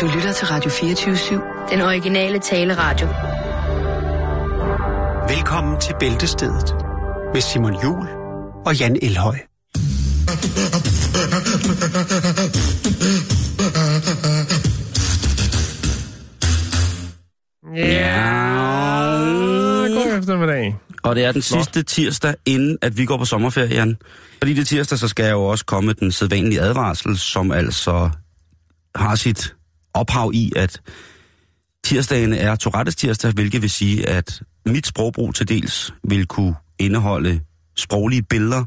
[0.00, 1.70] Du lytter til Radio 24-7.
[1.70, 3.06] Den originale taleradio.
[5.34, 6.74] Velkommen til Bæltestedet
[7.34, 8.08] med Simon Jul
[8.66, 9.38] og Jan Elhøj.
[17.76, 18.28] Ja,
[19.94, 20.76] god eftermiddag.
[21.02, 23.96] Og det er den sidste tirsdag, inden at vi går på sommerferie, Jan.
[24.38, 28.10] Fordi det tirsdag, så skal jeg jo også komme den sædvanlige advarsel, som altså
[28.94, 29.54] har sit
[29.94, 30.80] ophav i, at
[31.84, 37.40] tirsdagen er Tourettes tirsdag, hvilket vil sige, at mit sprogbrug til dels vil kunne indeholde
[37.76, 38.64] sproglige billeder,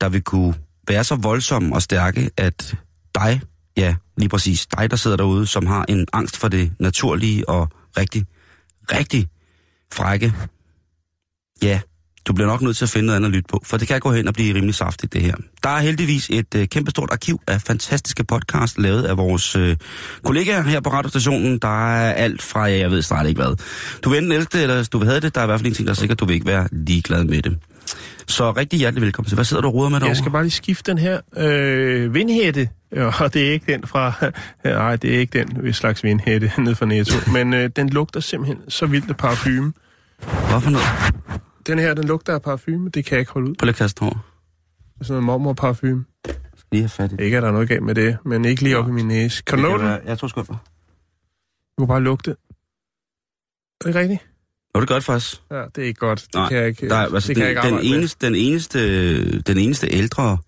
[0.00, 0.54] der vil kunne
[0.88, 2.76] være så voldsomme og stærke, at
[3.14, 3.40] dig,
[3.76, 7.68] ja, lige præcis dig, der sidder derude, som har en angst for det naturlige og
[7.96, 8.26] rigtig,
[8.92, 9.28] rigtig
[9.92, 10.34] frække,
[11.62, 11.80] ja,
[12.26, 14.00] du bliver nok nødt til at finde noget andet at lytte på, for det kan
[14.00, 15.34] gå hen og blive rimelig saftigt, det her.
[15.62, 19.76] Der er heldigvis et øh, kæmpestort arkiv af fantastiske podcast, lavet af vores øh,
[20.24, 21.58] kollegaer her på radiostationen.
[21.58, 23.56] Der er alt fra, ja, jeg ved snart ikke hvad.
[24.02, 25.66] Du vil enten elske det, eller du vil have det, der er i hvert fald
[25.66, 27.58] en ting, der er sikkert, du vil ikke være ligeglad med det.
[28.26, 29.34] Så rigtig hjertelig velkommen til.
[29.34, 30.08] Hvad sidder du og roder med derovre?
[30.08, 34.12] Jeg skal bare lige skifte den her øh, vindhætte, og det er ikke den fra...
[34.64, 38.58] Nej, det er ikke den slags vindhætte nede fra Netto, men øh, den lugter simpelthen
[38.68, 39.72] så vildt af parfume.
[40.48, 40.86] Hvorfor noget?
[41.66, 43.54] Den her, den lugter af parfume, det kan jeg ikke holde ud.
[43.58, 44.24] På lidt kasten hår.
[45.02, 46.04] Sådan noget mormor-parfume.
[46.72, 47.24] Lige have fat i det.
[47.24, 49.42] Ikke, at der er noget galt med det, men ikke lige op i min næse.
[49.42, 49.98] Kan du nå den?
[50.06, 50.40] Jeg tror sgu.
[50.42, 50.46] Du
[51.78, 52.30] kan bare lugte.
[52.30, 52.36] Er
[53.86, 54.20] det rigtigt?
[54.76, 55.42] Jo, det er godt faktisk.
[55.50, 56.22] Ja, det er ikke godt.
[56.22, 58.34] Det Nej, kan jeg ikke, Der, er- altså, det kan jeg ikke den, eneste, den,
[58.34, 60.38] eneste, den eneste ældre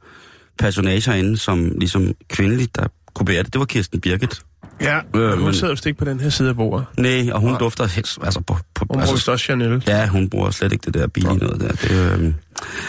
[0.59, 4.43] personage herinde, som ligesom kvindeligt, der kunne bære det, det var Kirsten Birgit.
[4.81, 6.87] Ja, Øh, hun men- sidder vist ikke på den her side af bordet.
[6.99, 7.59] Nej, og hun Nej.
[7.59, 8.55] dufter helst, altså på...
[8.55, 9.85] på Hun bruger altså, vist også Chanel.
[9.89, 11.69] Ja, hun bruger slet ikke det der billige noget der.
[11.69, 12.33] Det, øh...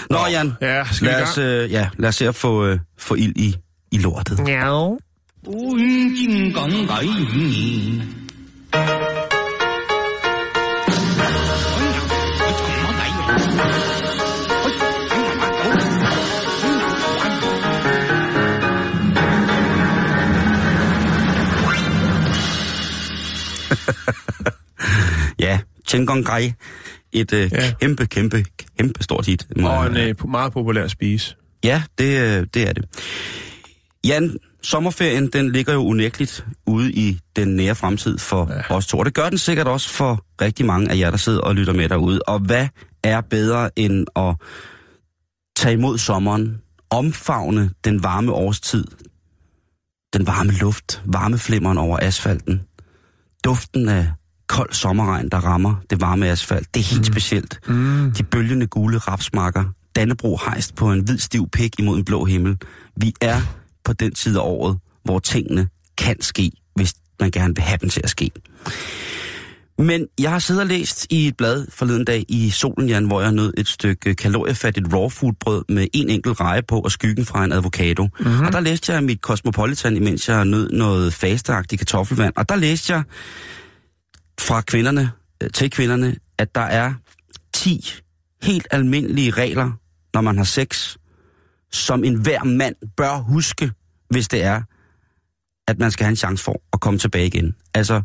[0.10, 3.16] Nå, Jan, Ja, skal lad os, øh, ja, lad os se at få, øh, få
[3.16, 3.56] ild i,
[3.92, 4.40] i lortet.
[4.48, 4.90] Ja.
[25.40, 26.54] Ja, Chengong Gai.
[27.12, 27.74] Et øh, Ja.
[27.82, 28.46] kæmpe, kæmpe,
[28.78, 29.48] kæmpe stort hit.
[29.58, 31.36] må Og en øh, meget populær spise.
[31.64, 32.86] Ja, det, øh, det er det.
[34.06, 38.76] Jan, sommerferien, den ligger jo unægteligt ude i den nære fremtid for ja.
[38.76, 38.98] os to.
[38.98, 41.74] Og det gør den sikkert også for rigtig mange af jer, der sidder og lytter
[41.74, 42.22] med derude.
[42.28, 42.68] Og hvad
[43.04, 44.36] er bedre end at
[45.56, 48.86] tage imod sommeren, omfavne den varme årstid,
[50.14, 52.62] den varme luft, varmeflimmeren over asfalten,
[53.48, 54.08] duften af
[54.48, 56.74] kold sommerregn, der rammer det varme asfalt.
[56.74, 57.04] Det er helt mm.
[57.04, 57.60] specielt.
[57.68, 58.12] Mm.
[58.18, 59.64] De bølgende gule rapsmarker.
[59.96, 62.58] Dannebro hejst på en hvid stiv pik imod en blå himmel.
[62.96, 63.42] Vi er
[63.86, 67.90] på den tid af året, hvor tingene kan ske, hvis man gerne vil have dem
[67.90, 68.32] til at ske.
[69.78, 73.22] Men jeg har siddet og læst i et blad forleden dag i Solen, Jan, hvor
[73.22, 77.26] jeg nød et stykke kaloriefattigt raw food brød med en enkelt reje på og skyggen
[77.26, 78.08] fra en avocado.
[78.20, 78.46] Mm-hmm.
[78.46, 82.34] Og der læste jeg mit Cosmopolitan, imens jeg nød noget fasteagtigt kartoffelvand.
[82.38, 83.04] Og der læste jeg
[84.40, 85.12] fra kvinderne
[85.44, 86.94] øh, til kvinderne, at der er
[87.54, 87.94] 10
[88.44, 89.72] helt almindelige regler,
[90.14, 90.98] når man har sex,
[91.72, 93.72] som enhver mand bør huske,
[94.10, 94.62] hvis det er,
[95.68, 97.56] at man skal have en chance for at komme tilbage igen.
[97.74, 98.02] Altså,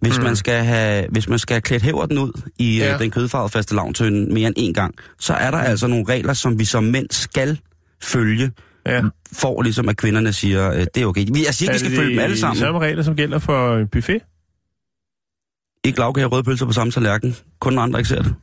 [0.00, 0.24] hvis, mm.
[0.24, 2.90] man, skal have, hvis man skal have klædt hæverden ud i ja.
[2.92, 2.98] Ja.
[2.98, 6.58] den kødfarvede faste lavntønde mere end en gang, så er der altså nogle regler, som
[6.58, 7.60] vi som mænd skal
[8.02, 8.50] følge,
[8.86, 9.02] Ja.
[9.32, 11.20] for ligesom at kvinderne siger, øh, det er okay.
[11.44, 12.56] Jeg siger ikke, vi skal følge dem alle de sammen.
[12.58, 14.22] samme regler, som gælder for en buffet?
[15.84, 17.36] Ikke lavkage og røde pølser på samme tallerken.
[17.60, 18.34] Kun når andre ikke ser det.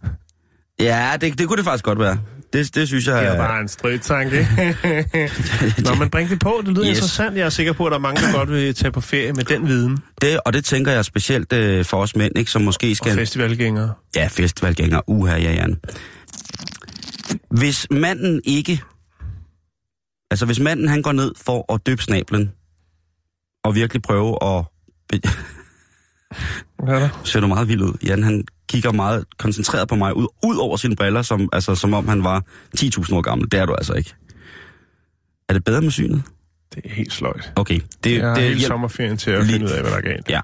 [0.80, 2.18] Ja, det, det kunne det faktisk godt være.
[2.54, 3.22] Det, det synes jeg...
[3.22, 4.48] Det er bare en strøtanke.
[5.90, 6.62] Nå, men bring det på.
[6.66, 6.90] Det lyder Yes.
[6.98, 7.38] interessant.
[7.38, 9.44] Jeg er sikker på, at der er mange, der godt vil tage på ferie med
[9.44, 9.98] den viden.
[10.22, 13.16] det, og det tænker jeg specielt øh, for os mænd, ikke, som måske Og skal...
[13.16, 13.94] festivalgængere.
[14.16, 15.02] Ja, festivalgænger.
[15.08, 15.80] Uha, ja, Jan.
[17.52, 18.82] Hvis manden ikke...
[20.32, 22.52] Altså, hvis manden han går ned for at døbe snablen,
[23.64, 24.66] og virkelig prøve at...
[26.84, 27.10] Hvad er der?
[27.24, 27.94] Ser du meget vild ud.
[28.06, 31.94] Jan, han kigger meget koncentreret på mig, ud, ud over sine briller, som, altså, som
[31.94, 32.44] om han var
[32.78, 33.52] 10.000 år gammel.
[33.52, 34.14] Det er du altså ikke.
[35.50, 36.24] Er det bedre med synet?
[36.76, 37.52] Det er helt sløjt.
[37.56, 37.80] Okay.
[38.04, 40.02] Det, Jeg har det hele sommerferien til at Lige- finde ud af, hvad der er
[40.02, 40.30] galt.
[40.30, 40.42] Ja.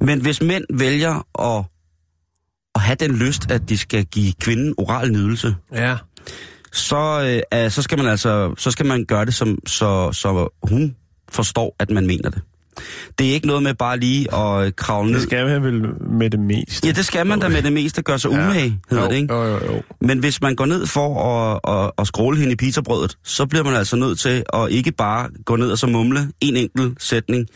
[0.00, 1.26] Men hvis mænd vælger
[1.58, 1.64] at,
[2.74, 5.96] at have den lyst, at de skal give kvinden oral nydelse, Ja.
[6.72, 10.48] så, øh, er- så skal man altså så skal man gøre det, som, så, så
[10.62, 10.96] hun
[11.28, 12.42] forstår, at man mener det.
[13.18, 15.22] Det er ikke noget med bare lige at øh, kravle Det ned.
[15.22, 16.86] skal man vel med det meste.
[16.86, 19.34] Ja, det skal man da med det meste gøre sig umage, hedder jo, det, ikke?
[19.34, 19.82] Jo, jo, jo.
[20.00, 23.64] Men hvis man går ned for at, at, at skråle hende i pizzabrødet, så bliver
[23.64, 27.46] man altså nødt til at ikke bare gå ned og så mumle en enkelt sætning,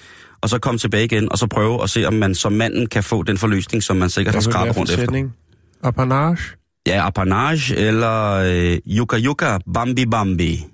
[0.42, 3.02] og så komme tilbage igen, og så prøve at se, om man som manden kan
[3.02, 5.02] få den forløsning, som man sikkert har det skrabet rundt en efter.
[5.02, 5.32] sætning?
[5.82, 6.38] Apanage?
[6.86, 10.64] Ja, apanage eller øh, yuka yuka bambi bambi.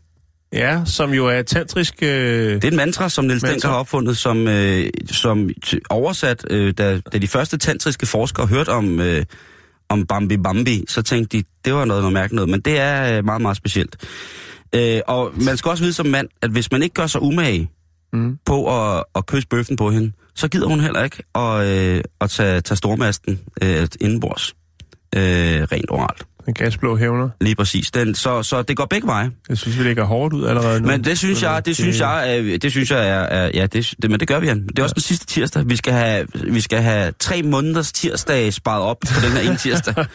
[0.53, 1.95] Ja, som jo er tantrisk...
[2.03, 2.09] Øh...
[2.55, 3.43] Det er et mantra, som Niels.
[3.43, 5.51] Denker har opfundet, som, øh, som
[5.91, 9.25] oversat, øh, da, da de første tantriske forskere hørte om, øh,
[9.89, 13.19] om Bambi Bambi, så tænkte de, det var noget, noget mærkeligt noget, men det er
[13.19, 13.97] øh, meget, meget specielt.
[14.75, 17.71] Øh, og man skal også vide som mand, at hvis man ikke gør sig umage
[18.15, 18.39] Mm.
[18.47, 22.31] på at, at kysse bøffen på hende, så gider hun heller ikke at, øh, at
[22.31, 24.55] tage, tage stormasten øh, indenbords.
[25.17, 25.23] Øh,
[25.73, 26.27] rent oralt.
[26.49, 27.29] En gasblå hævner.
[27.41, 27.91] Lige præcis.
[27.91, 29.31] Den, så, så det går begge veje.
[29.49, 30.87] Jeg synes, vi lægger hårdt ud allerede nu.
[30.89, 33.94] Men det synes jeg, det synes jeg, er, det synes jeg er, er ja, det,
[34.03, 34.67] det, men det gør vi, Jan.
[34.67, 35.62] Det er også den sidste tirsdag.
[35.69, 39.56] Vi skal have, vi skal have tre måneders tirsdag sparet op på den her ene
[39.56, 39.94] tirsdag.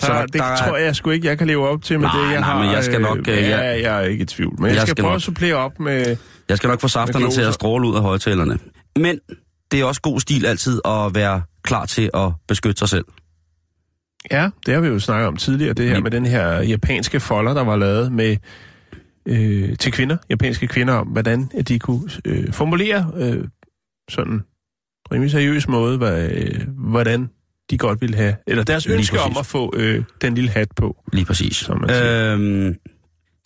[0.00, 0.56] Så det der...
[0.56, 2.62] tror jeg sgu ikke, jeg kan leve op til med Nej, det, jeg nej, har.
[2.62, 4.54] men jeg skal nok, Øh, øh, ja, jeg- jeg er ikke i tvivl.
[4.58, 5.16] Men jeg, Jeg skal, skal prøve nok.
[5.16, 6.16] at supplere op med...
[6.48, 8.58] Jeg skal nok få safterne til at stråle ud af højtalerne.
[8.96, 9.18] Men
[9.72, 13.04] det er også god stil altid at være klar til at beskytte sig selv.
[14.30, 17.54] Ja, det har vi jo snakket om tidligere, det her med den her japanske folder,
[17.54, 18.36] der var lavet med
[19.26, 23.44] øh, til kvinder, japanske kvinder, om hvordan at de kunne øh, formulere øh,
[24.10, 24.42] sådan
[25.12, 27.30] rimelig seriøs måde, hvad, øh, hvordan
[27.70, 29.40] de godt ville have, eller deres Lige ønske om præcis.
[29.40, 30.96] at få øh, den lille hat på.
[31.12, 31.56] Lige præcis.
[31.56, 32.34] Som man siger.
[32.34, 32.74] Øhm,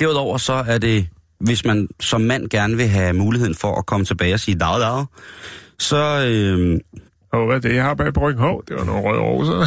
[0.01, 1.09] derudover så er det,
[1.41, 4.81] hvis man som mand gerne vil have muligheden for at komme tilbage og sige dag,
[4.81, 5.05] dag,
[5.79, 6.81] så, øhm,
[7.33, 8.43] Og hvad er det, jeg har bag på ryggen?
[8.43, 9.67] Hov, det var nogle røde roser.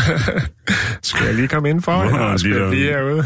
[1.09, 1.91] Skal jeg lige komme ind for?
[1.91, 3.25] Wow, Ja, skal jeg der- lige herude?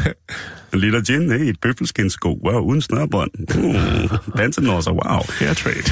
[0.74, 3.31] en liter gin, hey, et bøffelskinssko, wow, uden snørbånd.
[3.57, 5.21] Uh, dansenosser, wow.
[5.30, 5.83] Fair trade.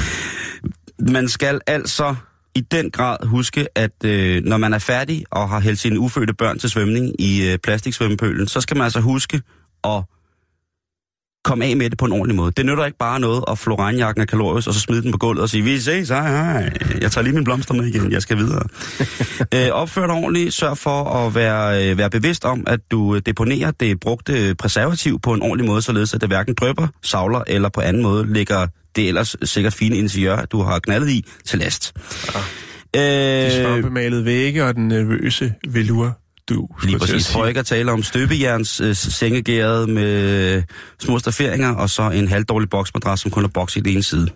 [1.12, 2.14] Man skal altså
[2.54, 6.34] i den grad huske, at øh, når man er færdig og har hældt sine ufødte
[6.34, 9.40] børn til svømning i øh, plastiksvømmepølen, så skal man altså huske
[9.84, 10.02] at
[11.44, 12.52] komme af med det på en ordentlig måde.
[12.56, 15.18] Det nytter ikke bare noget at flå regnjakken af kalorius, og så smide den på
[15.18, 16.70] gulvet og sige, vi ses, hej, hej.
[17.00, 18.62] Jeg tager lige mine blomster med igen, jeg skal videre.
[19.54, 23.22] øh, opfør dig ordentligt, sørg for at være, øh, være bevidst om, at du øh,
[23.26, 27.68] deponerer det brugte præservativ på en ordentlig måde, således at det hverken drøber, savler eller
[27.68, 31.94] på anden måde lægger det ellers sikkert fine interiør, du har knaldet i, til last.
[32.94, 37.32] De Øh, svampemalede vægge og den nervøse velur, du Lige præcis.
[37.32, 40.62] For ikke at tale om støbejerns øh, sengegæret med
[41.00, 44.26] små stafferinger, og så en halvdårlig boksmadras, som kun er boks i den ene side.
[44.26, 44.30] Du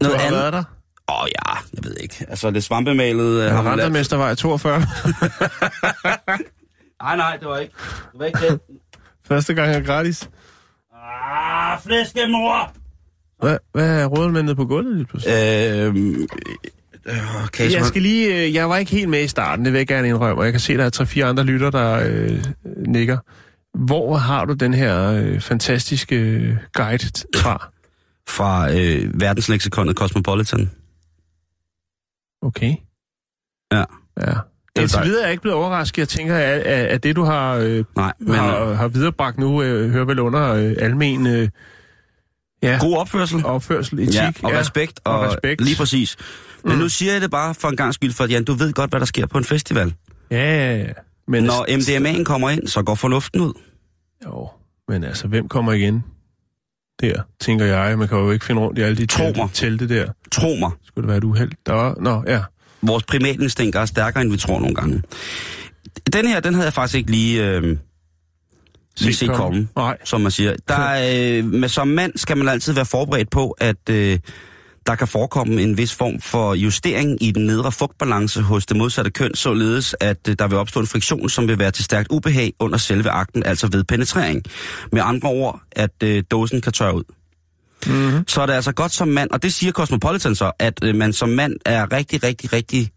[0.00, 0.40] Noget har andet?
[0.40, 0.64] været der?
[1.10, 2.26] Åh oh, ja, jeg ved ikke.
[2.28, 3.42] Altså det svampemalet...
[3.42, 4.78] Øh, har man Randermestervej 42.
[7.02, 7.74] Nej, nej, det var ikke.
[8.12, 8.60] Det var ikke det.
[9.28, 10.28] Første gang er gratis.
[10.94, 12.72] ah, flæskemor!
[13.40, 15.34] Hvad, hvad er rådmændet på gulvet lige pludselig?
[15.34, 16.28] Øh,
[17.44, 19.86] okay, Jeg skal lige, øh, jeg var ikke helt med i starten, det vil jeg
[19.86, 22.44] gerne indrømme, og jeg kan se, at der er tre-fire andre lytter, der øh,
[22.86, 23.18] nikker.
[23.78, 27.70] Hvor har du den her øh, fantastiske øh, guide fra?
[28.28, 30.70] Fra øh, verdensleksikonet Cosmopolitan.
[32.42, 32.74] Okay.
[33.72, 33.84] Ja.
[34.20, 34.34] Ja.
[34.76, 35.10] Indtil dejligt.
[35.10, 35.98] videre er jeg ikke blevet overrasket.
[35.98, 39.62] Jeg tænker, at, at, at det, du har, øh, Nej, men har, har viderebragt nu,
[39.62, 41.48] øh, hører vel under øh, almen øh,
[42.62, 43.46] ja, god opførsel.
[43.46, 44.14] opførsel, etik.
[44.14, 45.00] Ja, og respekt.
[45.04, 45.60] Og, og respekt.
[45.60, 46.16] Lige præcis.
[46.64, 46.78] Men Mm.
[46.78, 49.00] nu siger jeg det bare for en gang skyld, for Jan, du ved godt, hvad
[49.00, 49.94] der sker på en festival.
[50.30, 50.92] Ja, ja, ja.
[51.28, 53.52] Men, Når MDMA'en kommer ind, så går fornuften ud.
[54.26, 54.48] Jo,
[54.88, 56.04] men altså, hvem kommer igen
[57.00, 57.98] der, tænker jeg.
[57.98, 60.12] Man kan jo ikke finde rundt i alle de telte, telte der.
[60.32, 60.70] Tro mig.
[60.84, 61.52] Skulle det være et uheld?
[61.66, 61.96] Der var...
[62.00, 62.40] Nå, ja.
[62.82, 65.02] Vores primatinstinkt er stærkere, end vi tror nogle gange.
[66.12, 67.76] Den her, den havde jeg faktisk ikke lige, øh,
[69.00, 69.96] lige set komme, Nej.
[70.04, 70.54] som man siger.
[70.68, 74.18] Der er, øh, med som mand skal man altid være forberedt på, at øh,
[74.88, 79.10] der kan forekomme en vis form for justering i den nedre fugtbalance hos det modsatte
[79.10, 82.52] køn, således at øh, der vil opstå en friktion, som vil være til stærkt ubehag
[82.58, 84.42] under selve akten, altså ved penetrering.
[84.92, 87.02] Med andre ord, at øh, dåsen kan tørre ud.
[87.86, 88.28] Mm-hmm.
[88.28, 91.12] så er det altså godt som mand, og det siger Cosmopolitan så, at øh, man
[91.12, 92.90] som mand er rigtig, rigtig, rigtig...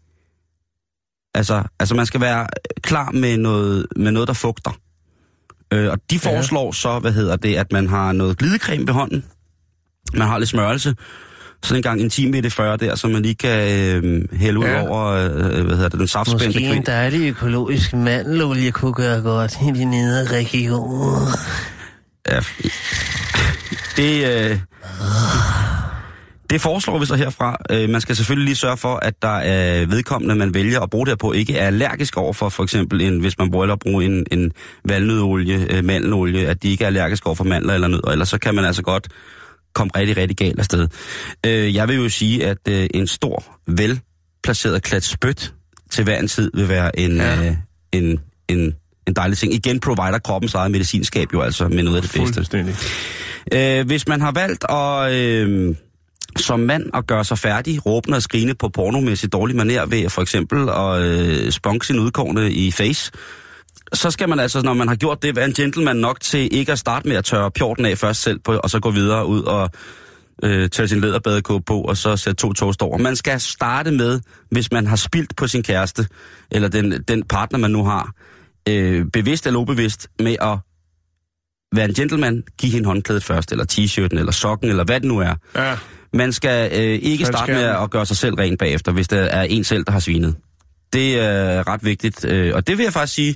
[1.34, 2.46] Altså, altså man skal være
[2.82, 4.70] klar med noget, med noget der fugter.
[5.72, 6.30] Øh, og de Ja.
[6.30, 9.24] foreslår så, hvad hedder det, at man har noget glidecreme ved hånden.
[10.14, 10.94] Man har lidt smørelse.
[11.64, 13.72] Sådan en gang en time i det 40 der, så man lige kan
[14.04, 14.88] øh, hælde ud Ja.
[14.88, 15.30] over, øh,
[15.66, 16.86] hvad hedder det, den saftspændte Måske en kvinde.
[16.90, 21.26] dejlig økologisk mandelolie kunne gøre godt i de nedre regioner.
[22.28, 22.40] Ja.
[23.96, 24.58] Det, øh,
[26.50, 27.56] det foreslår vi så herfra.
[27.70, 31.06] Øh, man skal selvfølgelig lige sørge for, at der er vedkommende, man vælger at bruge
[31.06, 33.78] det her på, ikke er allergisk over for for eksempel, en, hvis man bruger at
[33.78, 34.52] bruge en, en
[34.84, 38.38] valnødolie, øh, mandelolie, at de ikke er allergiske over for mandler eller nødder, ellers så
[38.38, 39.08] kan man altså godt
[39.74, 40.88] komme rigtig, rigtig galt afsted.
[41.46, 45.54] Øh, jeg vil jo sige, at øh, en stor, velplaceret klat spyt
[45.90, 47.46] til hver en tid vil være en, Ja.
[47.46, 47.54] øh,
[47.92, 48.74] en, en,
[49.06, 49.54] en dejlig ting.
[49.54, 52.34] Igen provider kroppens eget medicinskab jo altså med noget af det bedste.
[52.34, 52.74] Fuldstændig.
[53.52, 55.74] Øh, hvis man har valgt at, øh,
[56.36, 60.22] som mand at gøre sig færdig, råbende og skrine på pornomæssigt dårlig maner ved for
[60.22, 63.12] eksempel at øh, spunke sin udkårne i face,
[63.94, 66.72] så skal man altså, når man har gjort det, være en gentleman nok til ikke
[66.72, 69.42] at starte med at tørre pjorten af først selv, på, og så gå videre ud
[69.42, 69.70] og
[70.42, 72.98] øh, tage sin læderbadekåbe på, og så sætte to toast over.
[72.98, 74.20] Man skal starte med,
[74.50, 76.06] hvis man har spildt på sin kæreste,
[76.50, 78.12] eller den, den partner, man nu har,
[78.68, 80.58] øh, bevidst eller ubevidst, med at
[81.76, 85.18] være en gentleman, give hende håndklædet først, eller t-shirten, eller sokken, eller hvad det nu
[85.18, 85.34] er.
[85.56, 85.76] Ja,
[86.12, 89.34] Man skal øh, ikke starte skal- med at gøre sig selv ren bagefter, hvis det
[89.36, 90.34] er en selv, der har svinet.
[90.92, 93.34] Det er ret vigtigt, øh, og det vil jeg faktisk sige,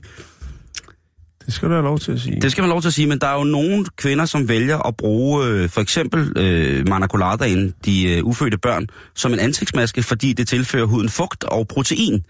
[1.47, 2.41] det skal du have lov til at sige.
[2.41, 4.87] det skal man lov til at sige, men der er jo nogle kvinder, som vælger
[4.89, 10.33] at bruge øh, for eksempel øh, manacoladaen, de øh, ufødte børn, som en ansigtsmaske, fordi
[10.33, 12.25] det tilfører huden fugt og protein.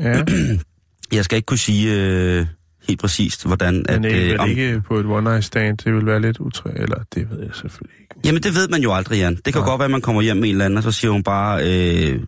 [0.00, 0.22] Ja,
[1.12, 2.46] Jeg skal ikke kunne sige øh,
[2.88, 3.74] helt præcist, hvordan...
[3.74, 5.78] men er vel om- ikke på et one night stand.
[5.78, 8.14] Det vil være lidt utræ, eller det ved jeg selvfølgelig ikke.
[8.24, 9.34] Jamen, det ved man jo aldrig, Jan.
[9.36, 9.68] Det kan Nej.
[9.68, 11.60] godt være, at man kommer hjem med en eller anden, og så siger hun bare,
[11.62, 12.20] øh,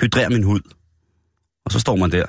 [0.00, 0.60] hydrer min hud.
[1.64, 2.24] Og så står man der.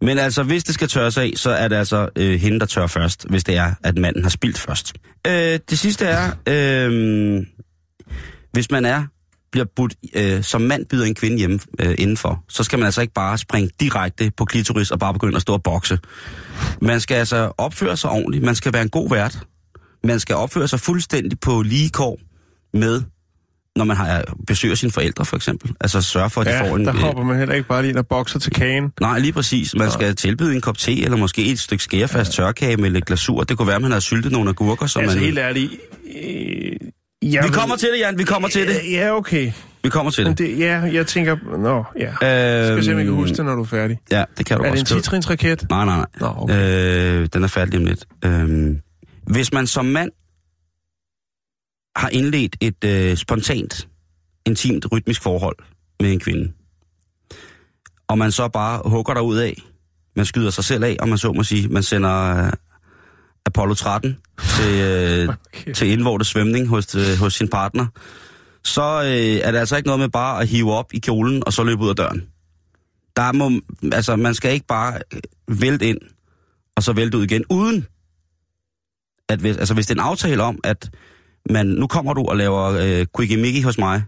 [0.00, 2.86] Men altså, hvis det skal tørres af, så er det altså øh, hende, der tør
[2.86, 4.92] først, hvis det er, at manden har spildt først.
[5.26, 7.46] Øh, det sidste er, øh,
[8.52, 9.04] hvis man er
[9.52, 13.00] bliver budt, øh, som mand byder en kvinde hjemme øh, indenfor, så skal man altså
[13.00, 15.98] ikke bare springe direkte på klitoris og bare begynde at stå og bokse.
[16.82, 18.44] Man skal altså opføre sig ordentligt.
[18.44, 19.38] Man skal være en god vært.
[20.04, 22.20] Man skal opføre sig fuldstændig på lige kår
[22.74, 23.02] med,
[23.76, 25.72] når man har besøger sine forældre, for eksempel.
[25.80, 26.84] Altså sørge for, at de Ja, får en...
[26.84, 28.92] der øh, hopper man heller ikke bare lige ind og bokser til kagen.
[29.00, 29.74] Nej, lige præcis.
[29.78, 33.42] Man skal tilbyde en kop te, eller måske et stykke skærefast tørkage med lidt glasur.
[33.42, 35.24] Det kunne være, at man har syltet nogle agurker, som altså man...
[35.24, 35.72] helt ærligt...
[36.22, 36.72] Øh,
[37.32, 38.18] jeg Vi kommer til det, Jan.
[38.18, 38.76] Vi kommer til det.
[38.92, 39.52] Ja, okay.
[39.82, 40.38] Vi kommer til det.
[40.38, 41.36] det, ja, jeg tænker...
[41.58, 42.06] Nå, ja.
[42.06, 43.98] Øhm, Skal se, om jeg kan huske det, når du er færdig.
[44.12, 45.00] Ja, det kan du Er det også en skrive.
[45.00, 45.66] titrinsraket?
[45.70, 46.06] Nej, nej, nej.
[46.20, 47.20] Nå, okay.
[47.22, 48.04] Øh, den er færdig om lidt.
[48.24, 48.76] Øh,
[49.26, 50.10] hvis man som mand
[51.96, 53.88] har indledt et øh, spontant,
[54.46, 55.56] intimt, rytmisk forhold
[56.00, 56.52] med en kvinde,
[58.08, 59.62] og man så bare hugger der ud af,
[60.16, 62.52] man skyder sig selv af, og man så må sige, man sender øh,
[63.46, 64.16] Apollo 13
[64.56, 65.72] til, øh, Okay.
[65.72, 67.86] til indvortes svømning hos, øh, hos sin partner,
[68.64, 71.52] så øh, er det altså ikke noget med bare at hive op i kjolen, og
[71.52, 72.26] så løbe ud af døren.
[73.16, 73.50] Der må,
[73.92, 75.20] altså, man skal ikke bare øh,
[75.62, 75.98] vælte ind,
[76.76, 77.86] og så vælte ud igen, uden
[79.28, 80.90] at hvis, altså, hvis det er en aftale om, at
[81.50, 84.02] man, nu kommer du og laver øh, quickie Mickey hos mig,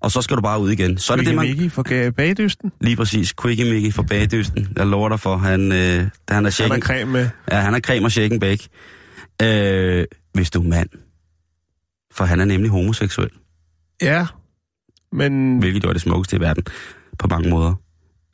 [0.00, 0.98] og så skal du bare ud igen.
[0.98, 1.46] Så er det det, man...
[1.46, 2.72] Mickey Ga- bagdysten?
[2.80, 4.68] Lige præcis, quickie Mickey fra bagdysten.
[4.76, 6.72] Jeg lover dig for, han, øh, han er Han shaken.
[6.72, 7.28] har creme med.
[7.52, 8.68] Ja, han er creme og shake and bake.
[9.42, 10.88] Øh, hvis du er mand.
[12.14, 13.30] For han er nemlig homoseksuel,
[14.02, 14.26] Ja,
[15.12, 15.58] men...
[15.58, 16.64] hvilket jo er det smukkeste i verden
[17.18, 17.74] på mange måder.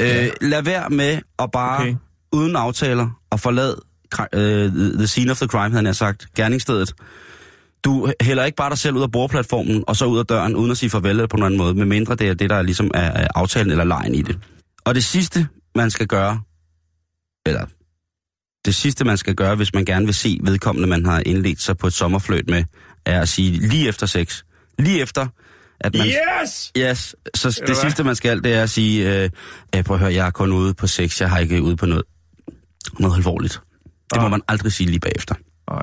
[0.01, 0.25] Ja.
[0.27, 1.95] Øh, lad være med at bare, Okay.
[2.33, 3.81] uden aftaler, at forlade
[4.15, 6.93] kri- øh, the scene of the crime, havde nær sagt, gerningsstedet.
[7.85, 10.71] Du hælder ikke bare dig selv ud af bordplatformen, og så ud af døren, uden
[10.71, 13.29] at sige farvel eller på en anden måde, medmindre det er det, der ligesom er
[13.35, 14.39] aftalen eller lejen i det.
[14.85, 16.41] Og det sidste, man skal gøre,
[17.47, 17.67] eller
[18.65, 21.77] det sidste, man skal gøre, hvis man gerne vil se vedkommende, man har indledt sig
[21.79, 22.65] på et sommerfløjt med,
[23.07, 24.43] er at sige lige efter sex.
[24.79, 25.27] Lige efter,
[25.81, 26.07] at man...
[26.07, 26.73] Yes!
[26.79, 27.75] Yes, så det hvad?
[27.75, 29.31] sidste, man skal, det er at sige, øh,
[29.77, 31.87] øh, prøv at høre, jeg er kun ude på sex, jeg har ikke ude på
[31.87, 32.05] noget,
[32.99, 33.61] noget alvorligt.
[34.13, 34.31] Det må Ah.
[34.31, 35.35] man aldrig sige lige bagefter.
[35.71, 35.83] Nej.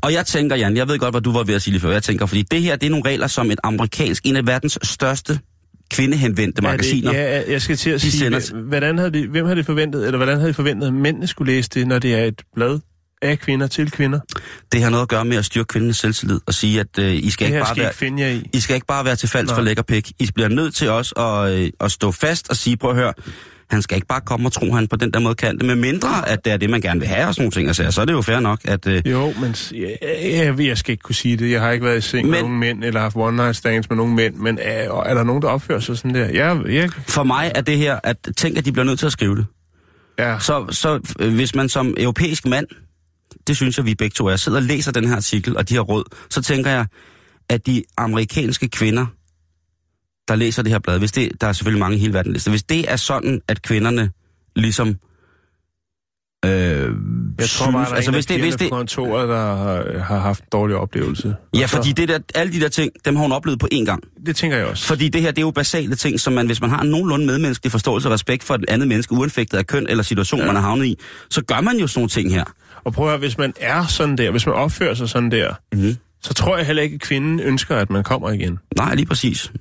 [0.00, 1.90] Og jeg tænker, Jan, jeg ved godt, hvad du var ved at sige lige før.
[1.90, 4.78] Jeg tænker, fordi det her, det er nogle regler, som et amerikansk, en af verdens
[4.82, 5.38] største
[5.90, 7.12] kvindehenvendte Er det- magasiner.
[7.14, 10.06] Ja, jeg skal til at De sige, sender hvordan havde de, hvem havde det forventet,
[10.06, 12.78] eller hvordan havde de forventet, at mændene skulle læse det, når det er et blad
[13.24, 14.20] af kvinder til kvinder?
[14.72, 17.30] Det har noget at gøre med at styrke kvindernes selvtillid og sige, at øh, I
[17.30, 17.90] skal Det ikke bare skal være...
[17.90, 18.50] ikke finde jer i.
[18.52, 20.10] I skal ikke bare være til falds for lækker pik.
[20.18, 23.12] I bliver nødt til også at, øh, at stå fast og sige, prøv at høre,
[23.70, 25.74] han skal ikke bare komme og tro, han på den der måde kan det, med
[25.76, 27.66] mindre at det er det, man gerne vil have og sådan nogle ting.
[27.68, 28.86] Altså, så er det jo fair nok, at...
[28.86, 29.88] Øh, Jo, men ja,
[30.22, 31.50] ja, jeg skal ikke kunne sige det.
[31.50, 33.90] Jeg har ikke været i seng med Men- nogen mænd, eller haft one night stands
[33.90, 36.26] med nogen mænd, men er, er der nogen, der opfører sig sådan der?
[36.28, 39.12] Ja, jeg, for mig er det her, at tænk, at de bliver nødt til at
[39.12, 39.46] skrive det.
[40.18, 40.38] ja.
[40.38, 42.66] Så, så øh, hvis man som europæisk mand,
[43.46, 45.74] det synes jeg, vi begge to er, sidder og læser den her artikel og de
[45.74, 46.86] her råd, så tænker jeg,
[47.48, 49.06] at de amerikanske kvinder,
[50.28, 52.62] der læser det her blad, hvis det, der er selvfølgelig mange i hele verden, hvis
[52.62, 54.10] det er sådan, at kvinderne
[54.56, 54.96] ligesom...
[56.44, 56.50] Øh,
[57.38, 59.98] Jeg tror bare, der er altså, en hvis det, hvis det, på kontoret, der har,
[59.98, 61.36] har haft en dårlig oplevelse.
[61.54, 63.68] ja, Og så- fordi det der, alle de der ting, dem har hun oplevet på
[63.74, 64.02] én gang.
[64.26, 64.86] Det tænker jeg også.
[64.86, 67.26] Fordi det her, det er jo basale ting, som man, hvis man har en nogenlunde
[67.26, 70.46] medmenneskelig forståelse og respekt for et andet menneske, uanfægtet af køn eller situation, ja.
[70.46, 70.98] man har havnet i,
[71.30, 72.44] så gør man jo sådan nogle ting her.
[72.84, 75.54] Og prøv at høre, hvis man er sådan der, hvis man opfører sig sådan der,
[75.72, 75.96] Mm-hmm.
[76.22, 78.58] så tror jeg heller ikke, at kvinden ønsker, at man kommer igen.
[78.76, 79.52] Nej, lige præcis.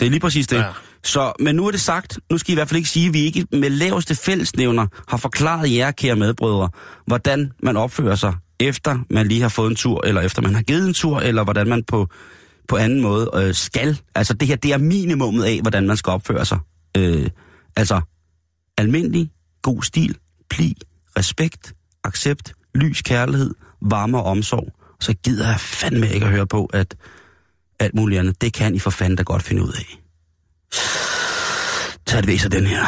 [0.00, 0.56] Det er lige præcis det.
[0.56, 0.62] Ja.
[0.62, 0.70] Ja.
[1.04, 3.14] Så, men nu er det sagt, nu skal I i hvert fald ikke sige, at
[3.14, 6.68] vi ikke med laveste fællesnævner har forklaret jer, kære medbrødre,
[7.06, 10.62] hvordan man opfører sig, efter man lige har fået en tur, eller efter man har
[10.62, 12.08] givet en tur, eller hvordan man på
[12.68, 14.00] på anden måde øh, skal.
[14.14, 16.58] Altså det her, det er minimummet af, hvordan man skal opføre sig.
[16.96, 17.28] Øh,
[17.76, 18.00] altså
[18.78, 19.30] almindelig,
[19.62, 20.16] god stil,
[20.50, 20.74] pli,
[21.18, 21.72] respekt,
[22.06, 24.72] accept, lys, kærlighed, varme og omsorg.
[25.00, 26.94] Så gider jeg fandme ikke at høre på, at
[27.78, 29.98] alt muligt andet, det kan I for fanden da godt finde ud af.
[32.06, 32.84] Tag det viser den her.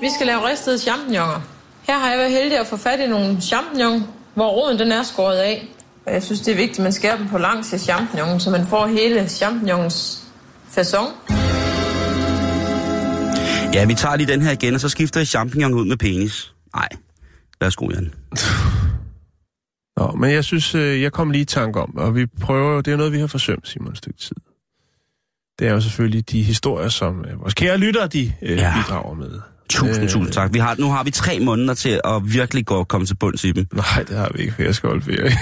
[0.00, 1.40] Vi skal lave ristede champignoner.
[1.82, 4.02] Her har jeg været heldig at få fat i nogle champignon,
[4.34, 5.68] hvor roden den er skåret af.
[6.06, 8.50] Og jeg synes, det er vigtigt, at man skærer dem på langs af champignonen, så
[8.50, 10.22] man får hele champignons
[10.70, 11.08] fasong.
[13.74, 16.52] Ja, vi tager lige den her igen, og så skifter jeg champignon ud med penis.
[16.74, 16.88] Nej,
[17.62, 18.14] værsgo, Jan.
[19.98, 22.92] Nå, men jeg synes, øh, jeg kom lige i tanke om, og vi prøver, det
[22.92, 24.36] er noget, vi har forsømt, Simon, et stykke tid.
[25.58, 28.74] Det er jo selvfølgelig de historier, som øh, vores kære lyttere, de øh, Ja.
[28.76, 29.40] bidrager med.
[29.70, 30.52] Tusind, Øh, tusind tak.
[30.54, 33.52] Vi har, nu har vi tre måneder til at virkelig gå komme til bunds i
[33.52, 33.66] dem.
[33.72, 35.30] Nej, det har vi ikke, for jeg skal holde ferie.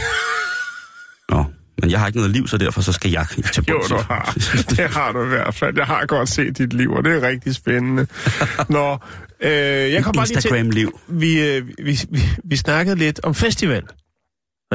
[1.80, 4.04] Men jeg har ikke noget liv, så derfor så skal jeg til Jo, du det.
[4.04, 4.32] har.
[4.68, 5.76] Det har du i hvert fald.
[5.76, 8.06] Jeg har godt set dit liv, og det er rigtig spændende.
[8.68, 8.98] Nå,
[9.40, 9.50] øh,
[9.92, 10.48] jeg kom bare lige til...
[10.50, 11.00] Instagram-liv.
[11.08, 13.82] Vi, øh, vi, vi, vi snakkede lidt om festival,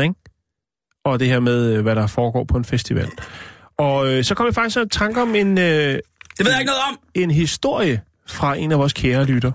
[0.02, 0.16] ikke?
[1.06, 3.10] Og det her med, øh, hvad der foregår på en festival.
[3.78, 6.02] Og øh, så kom jeg faktisk i tanke om en, øh, Det
[6.40, 7.00] ved jeg ikke noget om!
[7.16, 9.52] en historie fra en af vores kære lytter,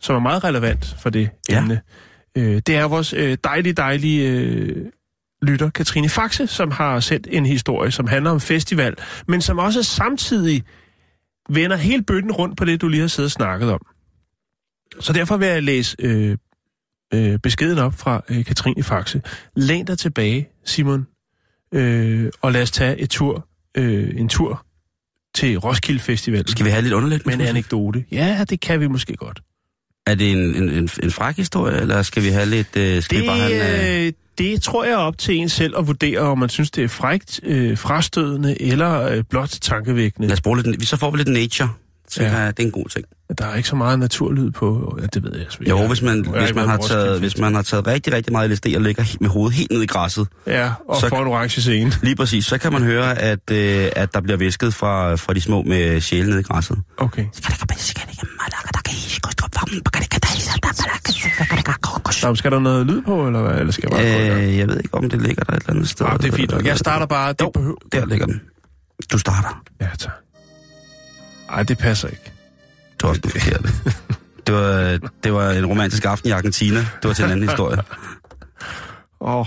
[0.00, 1.58] som er meget relevant for det Ja.
[1.58, 1.80] emne.
[2.36, 4.86] Øh, det er vores øh, dejlige, dejlige øh,
[5.42, 8.94] lytter, Katrine Faxe, som har sendt en historie, som handler om festival,
[9.28, 10.64] men som også samtidig
[11.50, 13.80] vender hele bøtten rundt på det, du lige har siddet og snakket om.
[15.00, 16.36] Så derfor vil jeg læse øh,
[17.14, 19.22] øh, beskeden op fra øh, Katrine Faxe.
[19.56, 21.06] Læn dig tilbage, Simon,
[21.74, 24.66] øh, og lad os tage et tur, øh, en tur
[25.34, 27.26] til Roskilde Festival Skal vi have lidt underligt?
[27.26, 28.04] med en anekdote.
[28.12, 29.40] Ja, det kan vi måske godt.
[30.10, 32.76] Er det en, en, en, en fræk historie, eller skal vi have lidt...
[32.76, 34.06] Øh, skal vi bare have en, øh...
[34.06, 36.70] Det, øh, det tror jeg er op til en selv at vurdere, om man synes,
[36.70, 40.28] det er frægt, øh, frastødende eller øh, blot tankevækkende.
[40.28, 40.88] Lad os bruge lidt...
[40.88, 41.68] Så får vi lidt nature.
[42.10, 42.46] Så Ja.
[42.46, 43.04] det er en god ting.
[43.38, 45.70] Der er ikke så meget naturlyd på, ja, det ved jeg selvfølgelig.
[45.82, 48.32] Jo, hvis man, Jeg hvis ikke man, har taget, hvis man har taget rigtig, rigtig
[48.32, 51.26] meget LSD og ligger med hovedet helt ned i græsset, Ja, og så- får en
[51.26, 51.92] orange scene.
[52.02, 55.40] lige præcis, så kan man høre, at, øh, at der bliver visket fra, fra de
[55.40, 56.78] små med sjæle ned i græsset.
[56.96, 57.22] Okay.
[57.22, 57.30] Nå,
[62.26, 63.58] men skal der noget lyd på, eller hvad?
[63.60, 63.98] Eller skal jeg
[64.30, 64.46] bare?
[64.46, 66.06] Øh, jeg ved ikke, om det ligger der et eller andet sted.
[66.06, 66.52] Ah, det er fint.
[66.64, 67.32] Jeg starter bare.
[67.32, 67.76] Det Jo, behøver...
[67.92, 68.40] der ligger den.
[69.12, 69.62] Du starter.
[69.80, 70.12] Ja, tak.
[71.50, 72.32] Ej, det passer ikke.
[72.92, 73.68] Det var også den forkerte.
[74.46, 76.78] Det var, det var en romantisk aften i Argentina.
[76.78, 77.78] Det var til en anden historie.
[79.20, 79.40] Åh.
[79.40, 79.46] Oh.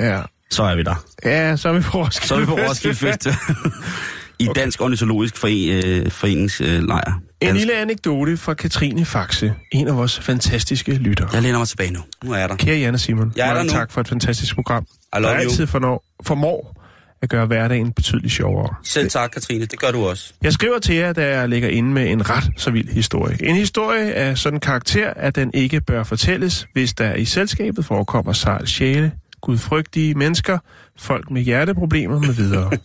[0.00, 0.22] Ja.
[0.50, 1.04] Så er vi der.
[1.24, 3.36] Ja, så er vi på Roskilde Så er vi på Roskilde Festival.
[4.40, 7.20] I Dansk Ornitologisk Foren, øh, Foreningslejr.
[7.40, 11.28] En lille anekdote fra Katrine Faxe, en af vores fantastiske lyttere.
[11.32, 12.00] Jeg læner mig tilbage nu.
[12.24, 12.56] Nu er jeg der.
[12.56, 13.68] Kære Jan og Simon, Jeg er der nu.
[13.68, 14.86] tak for et fantastisk program.
[15.18, 16.74] I love altid fornår, formår
[17.22, 18.74] at gøre hverdagen betydeligt sjovere.
[18.84, 19.66] Selv tak, Katrine.
[19.66, 20.32] Det gør du også.
[20.42, 23.36] Jeg skriver til jer, da jeg ligger inde med en ret så vild historie.
[23.44, 28.32] En historie af sådan karakter, at den ikke bør fortælles, hvis der i selskabet forekommer
[28.32, 30.58] sejl sjæle, gudfrygtige mennesker,
[30.98, 32.70] folk med hjerteproblemer med videre.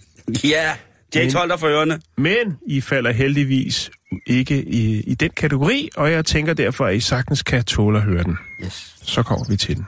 [0.43, 0.71] Ja,
[1.15, 1.99] Jake Men- hold dig for ørerne.
[2.17, 3.91] Men I falder heldigvis
[4.27, 8.03] ikke i, i den kategori, og jeg tænker derfor, at I sagtens kan tåle at
[8.03, 8.37] høre den.
[8.63, 8.95] Yes.
[9.01, 9.85] Så kommer vi til den.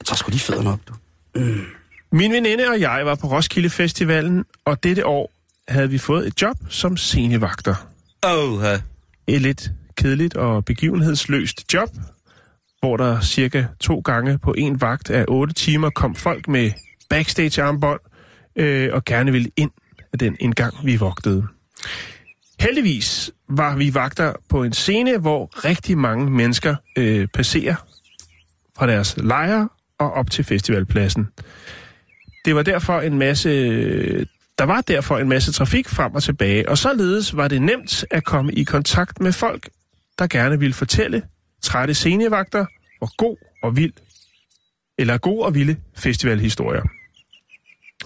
[0.00, 0.94] Jeg tager sgu lige fødderne op, du.
[2.12, 5.32] Min veninde og jeg var på Roskilde Festivalen, og dette år
[5.68, 7.74] havde vi fået et job som scenevagter.
[8.26, 8.64] Åh, oh,
[9.26, 11.88] Et lidt kedeligt og begivenhedsløst job,
[12.80, 16.70] hvor der cirka to gange på en vagt af otte timer kom folk med
[17.10, 18.00] backstage-armbånd
[18.56, 19.70] øh, og gerne ville ind
[20.12, 21.46] af den indgang, vi vogtede.
[22.60, 27.74] Heldigvis var vi vagter på en scene, hvor rigtig mange mennesker øh, passerer
[28.76, 29.68] fra deres lejre
[29.98, 31.28] og op til festivalpladsen.
[32.44, 34.26] Det var derfor en masse
[34.60, 38.24] der var derfor en masse trafik frem og tilbage, og således var det nemt at
[38.24, 39.68] komme i kontakt med folk,
[40.18, 41.22] der gerne ville fortælle
[41.62, 42.66] trætte scenevagter,
[42.98, 43.92] hvor god og vild,
[44.98, 46.82] eller god og vilde festivalhistorier.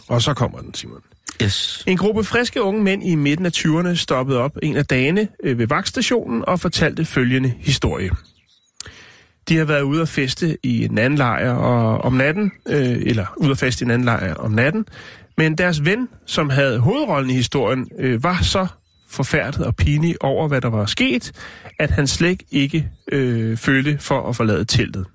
[0.08, 1.02] Og så kommer den, Simon
[1.42, 1.84] yes.
[1.86, 5.58] En gruppe friske unge mænd i midten af 20'erne stoppede op en af dagene øh,
[5.58, 8.10] ved vagtstationen og fortalte følgende historie.
[9.48, 13.26] De har været ude at feste i en anden lejr og, om natten, øh, eller
[13.36, 14.86] ude at feste i en anden lejr om natten,
[15.36, 18.66] men deres ven, som havde hovedrollen i historien, øh, var så
[19.08, 21.32] forfærdet og pinlig over, hvad der var sket,
[21.78, 25.06] at han slet ikke øh, følte for at forlade teltet.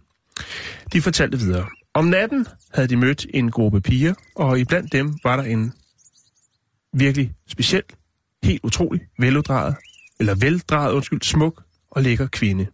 [0.93, 1.65] De fortalte videre.
[1.93, 5.73] Om natten havde de mødt en gruppe piger, og iblandt dem var der en
[6.93, 7.83] virkelig speciel,
[8.43, 9.75] helt utrolig veluddraget,
[10.19, 12.67] eller veldrejet, undskyld, smuk og lækker kvinde.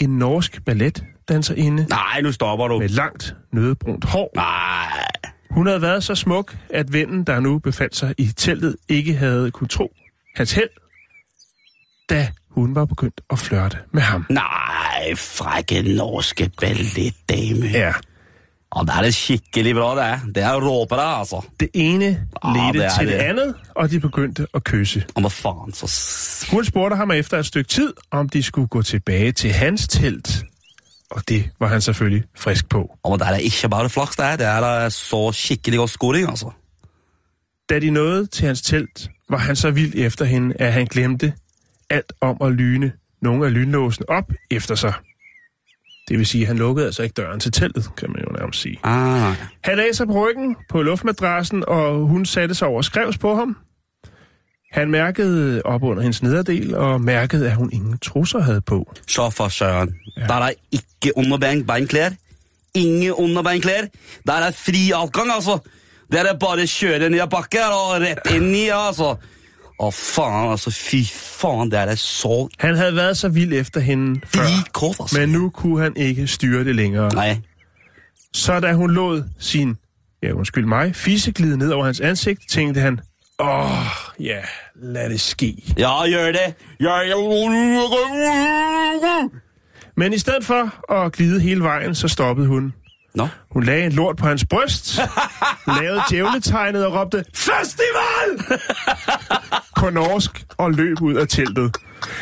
[0.00, 2.78] En norsk balletdanserinde Nej, nu stopper du.
[2.78, 5.02] med langt, nødebrunt hår, Nej.
[5.50, 9.50] Hun havde været så smuk, at vennen, der nu befandt sig i teltet, ikke havde
[9.50, 9.92] kunne tro
[10.36, 10.68] hans held,
[12.10, 14.26] da hun var begyndt at flørte med ham.
[14.30, 17.66] Nej, frække norske balletdame.
[17.66, 17.92] Ja.
[18.76, 20.18] Ja, det er det skikkelig bra, det er.
[20.34, 21.46] Det er råbra, altså.
[21.60, 23.20] Det ene Ah, ledte det er til det det.
[23.20, 25.04] andet, og de begyndte at kysse.
[25.14, 26.46] Og hvad fanden, så...
[26.50, 30.44] Hun spurgte ham efter et stykke tid, om de skulle gå tilbage til hans telt.
[31.10, 32.90] Og det var han selvfølgelig frisk på.
[33.02, 34.36] Og det er ikke bare flaks, det er.
[34.36, 36.50] Det er da så skikkelig godt scoring, altså.
[37.70, 41.32] Da de nåede til hans telt, var han så vild efter hende, at han glemte
[41.90, 44.92] alt om at lyne nogle af lynlåsen op efter sig.
[46.08, 48.60] Det vil sige, at han lukkede altså ikke døren til teltet, kan man jo nærmest
[48.60, 48.78] sige.
[48.84, 53.34] Ah, Han lagde sig på ryggen på luftmadrassen, og hun satte sig over skrevs på
[53.34, 53.56] ham.
[54.72, 58.94] Han mærkede op under hendes nederdel, og mærkede, at hun ingen trusser havde på.
[59.08, 59.94] så for søren.
[60.16, 60.26] Ja.
[60.26, 62.10] Der er ikke underbeinklæder.
[62.74, 63.86] Ingen underbeinklæder.
[64.26, 65.58] Der er fri adgang, altså.
[66.12, 69.16] Det er bare at kjøre ned ad bakke og rett ind i, altså.
[69.80, 70.70] Åh, faen, altså.
[70.70, 74.96] Fy faen, det er da så Han havde været så vild efter hende før, dritkort,
[75.00, 75.20] altså.
[75.20, 77.14] men nu kunne han ikke styre det længere.
[77.14, 77.38] Nej.
[78.32, 79.76] Så da hun lod sin,
[80.22, 83.00] ja undskyld mig, fisse glide ned over hans ansigt, tænkte han,
[83.38, 83.70] åh,
[84.20, 84.40] ja,
[84.82, 85.74] lad det ske.
[85.78, 86.54] Ja, gør det.
[86.78, 86.98] Gør
[89.22, 89.30] det.
[89.96, 92.72] Men i stedet for at glide hele vejen, så stoppede hun.
[93.14, 93.28] Nå.
[93.52, 94.98] Hun lagde en lort på hans bryst,
[95.80, 98.58] lavede djævletegnet og råbte, Festival!
[99.80, 101.76] på norsk og løb ud af teltet.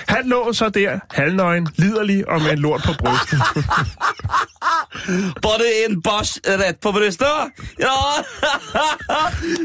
[0.09, 3.43] Han lå så der, halvnøgen, liderlig og med en lort på brystet.
[5.43, 7.37] Bare en bash rett på brystet?
[7.79, 7.97] Ja!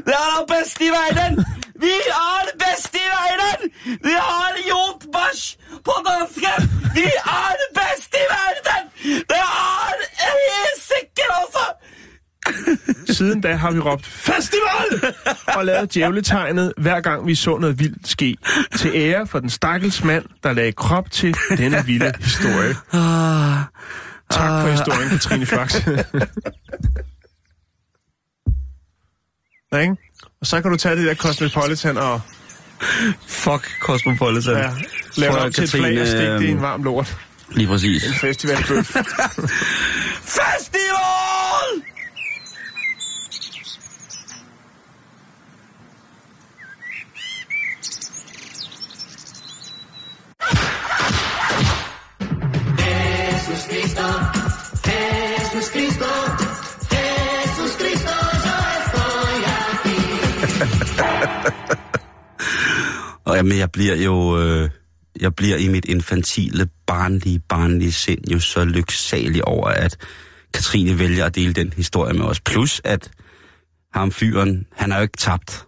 [0.05, 1.45] Det er da best i verden!
[1.75, 3.71] Vi er best i verden!
[4.03, 6.61] Vi har gjort bash på dansken!
[6.95, 7.07] Vi
[7.41, 8.83] er best i verden!
[9.31, 13.13] Det er helt sikkert, altså!
[13.13, 15.15] Siden da har vi råbt, Festival!
[15.57, 18.37] og lavet djævletegnet, hver gang vi så noget vildt ske.
[18.75, 22.75] Til ære for den stakkels mand, der lagde krop til denne vilde historie.
[24.31, 25.87] Tak for historien, Katrine Fax.
[29.73, 29.95] Ja, ikke?
[30.41, 32.21] Og så kan du tage det der Cosmopolitan og
[33.27, 34.57] Fuck Cosmopolitan.
[34.57, 34.71] ja,
[35.17, 37.17] lave om til et flag og stikke det i en øhm, varm lort.
[37.51, 38.07] Lige præcis.
[38.07, 38.85] En festivalbøf.
[40.37, 41.30] Festival!
[63.25, 64.39] Og jamen, jeg bliver jo...
[64.41, 64.69] Øh,
[65.19, 69.97] jeg bliver i mit infantile, barnlige, barnlige sind jo så lyksalig over, at
[70.53, 72.39] Katrine vælger at dele den historie med os.
[72.39, 73.11] Plus, at
[73.93, 75.65] ham fyren, han er jo ikke tabt.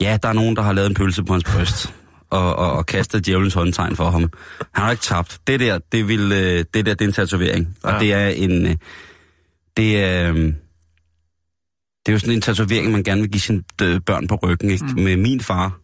[0.00, 1.94] Ja, der er nogen, der har lavet en pølse på hans bryst
[2.30, 4.20] og, og, og kastet djævelens håndtegn for ham.
[4.72, 5.38] Han har ikke tabt.
[5.46, 7.76] Det der, det, vil, øh, det der, det er en tatovering.
[7.82, 7.98] Og Ja.
[7.98, 8.66] det er en...
[8.66, 8.76] øh,
[9.76, 10.52] Det er...
[12.08, 14.70] Det er jo sådan en tatovering, man gerne vil give sine øh, børn på ryggen.
[14.70, 14.84] Ikke?
[14.84, 15.02] Mm.
[15.02, 15.80] Med min far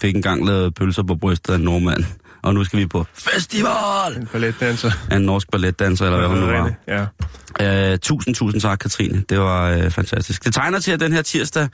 [0.00, 2.04] fik engang lavet pølser på brystet af en nordmand.
[2.46, 4.90] Og nu skal vi på festival En balletdanser.
[5.12, 6.72] en norsk balletdanser, eller hvad hun nu var.
[7.60, 7.92] Ja.
[7.92, 9.22] Uh, tusind, tusind tak, Katrine.
[9.28, 10.44] Det var uh, fantastisk.
[10.44, 11.68] Det tegner til, at den her tirsdag,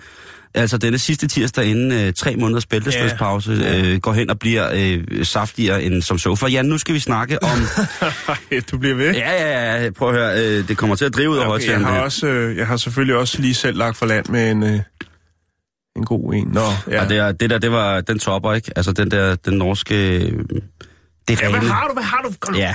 [0.55, 3.93] altså denne sidste tirsdag inden uh, tre måneders bæltestridspause, Ja.
[3.95, 6.35] uh, går hen og bliver uh, saftigere end som så.
[6.37, 7.59] For Jan, nu skal vi snakke om...
[8.71, 9.13] du bliver ved.
[9.15, 10.59] ja, ja, ja, prøv at høre.
[10.61, 12.77] Uh, det kommer til at drive ud af Okay, jeg, har også, øh, jeg har
[12.77, 14.81] selvfølgelig også lige selv lagt for land med en, øh,
[15.97, 16.49] en god en.
[16.49, 17.03] Nå, ja.
[17.03, 18.73] Og det, er, det der, det var den topper, ikke?
[18.77, 20.19] Altså den der, den norske...
[20.19, 20.45] øh,
[21.29, 21.93] Det ja, hvad har du?
[21.93, 22.57] Hvad har du?
[22.57, 22.75] Ja.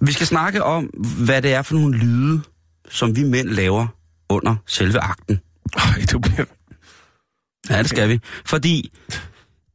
[0.00, 0.84] Vi skal snakke om,
[1.24, 2.40] hvad det er for nogle lyde,
[2.90, 3.86] som vi mænd laver
[4.28, 5.40] under selve akten.
[5.76, 6.44] Ej, du bliver...
[7.70, 8.20] Ja, det skal vi.
[8.44, 8.92] Fordi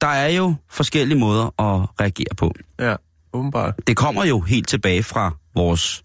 [0.02, 2.54] der er jo forskellige måder at reagere på.
[2.80, 2.96] Ja,
[3.34, 3.74] åbenbart.
[3.88, 6.04] Det kommer jo helt tilbage fra vores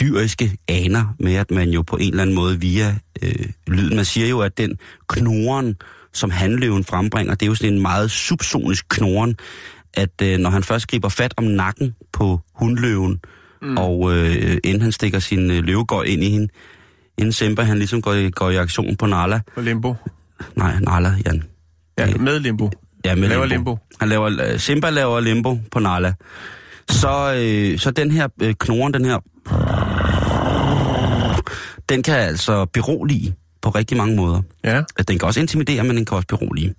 [0.00, 4.04] dyriske aner med, at man jo på en eller anden måde via øh, lyden, man
[4.04, 4.78] siger jo, at den
[5.08, 5.76] knoren,
[6.12, 9.36] som handløven frembringer, det er jo sådan en meget subsonisk knoren,
[9.94, 13.20] at øh, når han først griber fat om nakken på hundløven,
[13.62, 13.76] mm.
[13.78, 16.48] og øh, inden han stikker sin øh, løvegøj ind i hende,
[17.18, 19.40] inden Simba han ligesom går, i- går i aktion på Nala.
[19.54, 19.94] På limbo.
[20.56, 21.42] Nej, Nala, Jan.
[21.98, 22.70] Ja, med limbo.
[23.04, 23.70] Ja, med Laver limbo.
[23.70, 23.78] limbo.
[24.00, 26.12] Han laver, øh, Simba laver limbo på Nala.
[26.90, 29.18] Så, øh, så den her øh, knoren, den her,
[31.88, 34.42] den kan altså berolige på rigtig mange måder.
[34.64, 34.82] Ja.
[34.96, 36.74] At Den kan også intimidere, men den kan også berolige.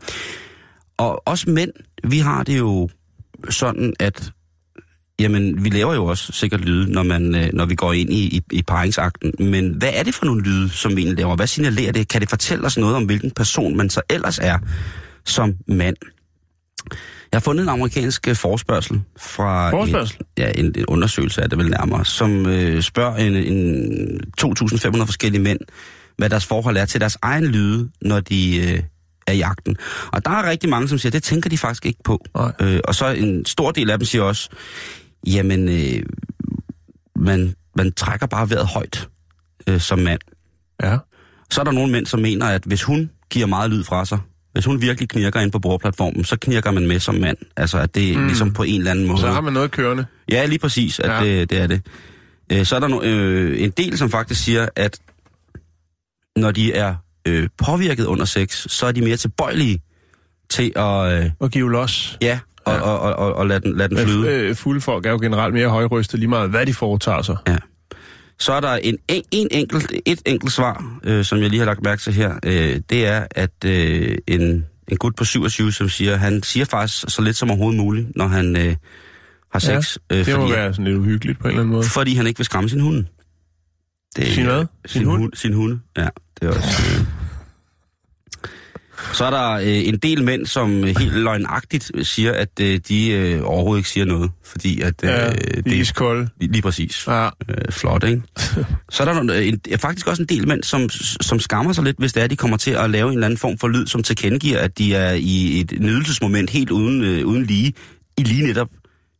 [0.97, 1.71] Og os mænd,
[2.03, 2.89] vi har det jo
[3.49, 4.31] sådan, at
[5.19, 8.37] Jamen, vi laver jo også sikkert lyde, når, man, øh, når vi går ind i,
[8.37, 9.33] i, i paringsakten.
[9.39, 11.35] Men hvad er det for nogle lyde, som vi egentlig laver?
[11.35, 12.07] Hvad signalerer det?
[12.07, 14.57] Kan det fortælle os noget om, hvilken person man så ellers er
[15.25, 15.95] som mand?
[17.35, 19.71] Jeg har fundet en amerikansk øh, forspørgsel fra...
[19.71, 20.17] Forespørgsel?
[20.19, 25.05] En, ja, en, en undersøgelse er det vel nærmere, som øh, spørger en, en 2.500
[25.05, 25.59] forskellige mænd,
[26.17, 28.83] hvad deres forhold er til deres egen lyde, når de øh,
[29.27, 29.77] er i jagten.
[30.11, 32.25] Og der er rigtig mange, som siger, det tænker de faktisk ikke på.
[32.35, 32.51] Nej.
[32.61, 34.49] Øh, og så en stor del af dem siger også,
[35.27, 36.03] jamen, øh,
[37.15, 39.09] man, man trækker bare vejret højt
[39.67, 40.21] øh, som mand.
[40.83, 40.97] Ja.
[41.51, 44.19] Så er der nogle mænd, som mener, at hvis hun giver meget lyd fra sig,
[44.55, 47.37] hvis hun virkelig knirker ind på bordplatformen, så knirker man med som mand.
[47.57, 48.25] Altså, at det mm.
[48.25, 49.19] ligesom på en eller anden måde.
[49.19, 50.05] Så har man noget kørende.
[50.31, 51.23] Ja, lige præcis, at Ja.
[51.39, 51.81] det, det er det.
[52.51, 54.99] Øh, Så er der no, øh, en del, som faktisk siger, at
[56.35, 56.95] når de er
[57.27, 59.81] øh, påvirket under sex, så er de mere tilbøjelige
[60.49, 62.17] til at, øh, Og give los.
[62.21, 62.79] ja, og, Ja.
[62.81, 64.27] og, og, og, og lade den, lade den flyde.
[64.29, 67.37] Øh, fulde folk er jo generelt mere højrystet lige meget, hvad de foretager sig.
[67.47, 67.57] Ja.
[68.39, 71.65] Så er der en, en, en enkelt, et enkelt svar, øh, som jeg lige har
[71.65, 72.33] lagt mærke til her.
[72.45, 77.03] Øh, det er, at øh, en, en gut på 27, som siger, han siger faktisk
[77.07, 78.75] så lidt som overhovedet muligt, når han øh,
[79.51, 79.97] har sex.
[80.11, 81.85] Ja, øh, Det må være sådan lidt uhyggeligt på en eller anden måde.
[81.85, 83.05] fordi han ikke vil skræmme sin hund.
[84.15, 84.65] Det, Sin hvad?
[84.85, 85.21] Sin, Sin hund?
[85.21, 85.33] hund?
[85.35, 86.07] Sin hunde, ja.
[86.41, 86.83] Det er også...
[86.99, 87.05] Øh.
[89.13, 93.09] Så er der øh, en del mænd, som øh, helt løgnagtigt siger, at øh, de
[93.11, 94.31] øh, overhovedet ikke siger noget.
[94.43, 94.93] Fordi at...
[95.03, 96.29] Øh, Ja, det de er iskolde.
[96.39, 97.07] Lige, lige præcis.
[97.07, 97.25] Ja.
[97.25, 97.31] Øh,
[97.71, 98.21] flot, ikke?
[98.91, 100.89] Så er der nogle- en, faktisk også en del mænd, som,
[101.21, 103.37] som skammer sig lidt, hvis det er, de kommer til at lave en eller anden
[103.37, 107.43] form for lyd, som tilkendegiver, at de er i et nydelsesmoment helt uden, øh, uden
[107.45, 107.73] lige,
[108.17, 108.69] i lige netop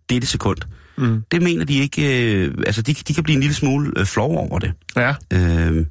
[0.10, 0.58] dette sekund.
[0.98, 1.24] Mm.
[1.32, 2.34] Det mener de ikke...
[2.34, 4.72] Øh, altså, de, de kan blive en lille smule øh, flove over det.
[4.96, 5.14] Ja.
[5.34, 5.86] Øh,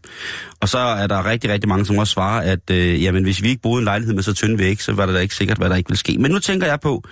[0.61, 3.49] og så er der rigtig, rigtig mange, som også svarer, at øh, jamen, hvis vi
[3.49, 5.59] ikke boede i en lejlighed med så tynde væg, så var det da ikke sikkert,
[5.59, 6.17] hvad der ikke ville ske.
[6.19, 7.03] Men nu tænker jeg på,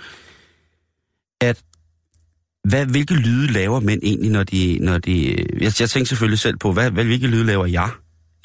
[1.41, 1.61] at
[2.69, 4.77] hvad, hvilke lyde laver mænd egentlig, når de...
[4.81, 7.89] Når de jeg, jeg tænker selvfølgelig selv på, hvad, hvad, hvilke lyde laver jeg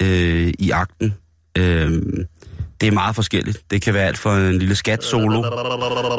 [0.01, 1.13] øh, i akten?
[1.57, 2.01] Øh,
[2.81, 3.71] det er meget forskelligt.
[3.71, 5.43] Det kan være alt fra en lille skat-solo.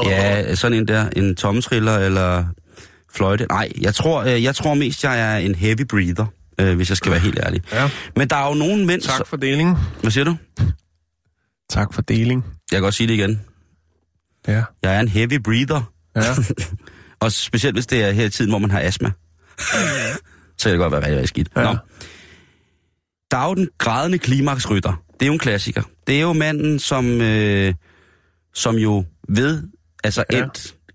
[0.05, 2.45] Ja, sådan en der, en tommetriller eller
[3.15, 3.47] fløjte.
[3.51, 6.27] Nej, jeg tror, øh, jeg tror mest, jeg er en heavy breather,
[6.61, 7.63] øh, hvis jeg skal være helt ærlig.
[7.73, 7.91] ja.
[8.17, 9.03] Men der er jo nogle mænd...
[9.03, 9.79] Tak for deling.
[10.01, 10.37] Hvad siger du?
[11.71, 12.45] Tak for deling.
[12.73, 13.41] Jeg kan godt sige det igen.
[14.49, 14.63] Ja.
[14.83, 15.93] Jeg er en heavy breather.
[16.17, 16.23] Ja.
[17.21, 19.11] Og specielt hvis det er her i tiden, hvor man har astma.
[20.59, 21.49] så kan det godt være rigtig, rigtig skidt.
[21.57, 21.63] Ja.
[21.63, 21.77] Nå.
[23.31, 25.03] Der er jo den grædende klimaksrytter.
[25.13, 25.83] Det er jo en klassiker.
[26.07, 27.75] Det er jo manden, som, øh,
[28.55, 29.63] som jo ved,
[30.05, 30.39] altså Ja.
[30.39, 30.45] ja.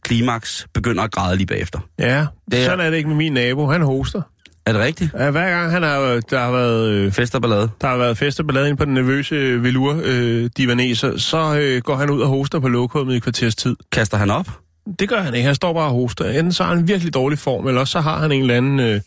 [0.06, 1.80] Klimaks, begynder at græde lige bagefter.
[2.00, 2.26] ja.
[2.52, 3.68] Det er- Sådan er det ikke med min nabo.
[3.68, 4.22] Han hoster.
[4.66, 5.12] Er det rigtigt?
[5.20, 6.90] Ja, hver gang han har, der har været...
[6.90, 7.70] Øh, Fest og ballade.
[7.82, 11.82] der har været fest og ballade inde på den nervøse velur øh, divaneser, så øh,
[11.82, 13.76] går han ud og hoster på lokummet i kvarters tid.
[13.92, 14.48] Kaster han op?
[15.00, 15.46] Det gør han ikke.
[15.46, 16.26] Han står bare og hoster.
[16.30, 18.56] Enten så har han en virkelig dårlig form, eller også så har han en eller
[18.56, 19.02] anden, øh,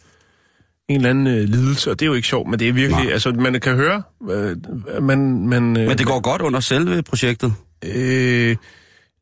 [0.89, 3.05] en eller anden øh, lidelse, og det er jo ikke sjovt, men det er virkelig...
[3.05, 3.13] Nej.
[3.13, 4.03] Altså, man kan høre...
[4.31, 4.57] Øh,
[5.03, 7.53] man, man, øh, Men det går godt under selve projektet.
[7.85, 8.57] Øh,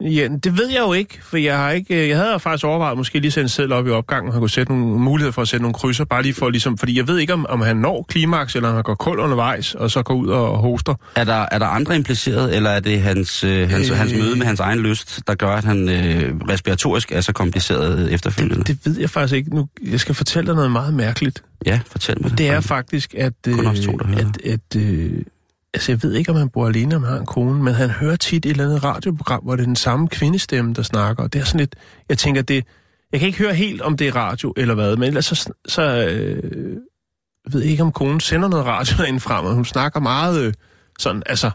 [0.01, 2.97] ja, det ved jeg jo ikke, for jeg har ikke, øh, jeg havde faktisk overvejet
[2.97, 5.63] måske lige en seddel op i opgangen, og kunne sætte nogle muligheder for at sætte
[5.63, 8.57] nogle krydser, bare lige for ligesom, fordi jeg ved ikke, om, om han når klimaks,
[8.57, 10.95] eller om han går kold undervejs, og så går ud og hoster.
[11.17, 13.97] Er der, er der andre impliceret, eller er det hans, øh, hans, Øh.
[13.97, 18.13] hans møde med hans egen lyst, der gør, at han øh, respiratorisk er så kompliceret
[18.13, 18.65] efterfølgende?
[18.65, 19.55] Det ved jeg faktisk ikke.
[19.55, 21.43] Nu, jeg skal fortælle dig noget meget mærkeligt.
[21.67, 22.39] Ja, fortæl mig det.
[22.39, 23.33] Det er faktisk, at...
[23.49, 25.13] Øh, to, at, at øh,
[25.77, 27.91] altså, jeg ved ikke, om han bor alene, om han har en kone, men han
[27.91, 31.23] hører tit et eller andet radioprogram, hvor det er den samme kvindestemme, der snakker.
[31.23, 31.75] Og det er sådan lidt...
[32.09, 32.65] Jeg tænker, det...
[33.13, 35.53] Jeg kan ikke høre helt, om det er radio eller hvad, men ellers så...
[35.69, 36.77] så øh,
[37.45, 40.53] jeg ved ikke, om konen sender noget radio derinde frem, og hun snakker meget øh,
[40.99, 41.23] sådan...
[41.27, 41.51] Altså,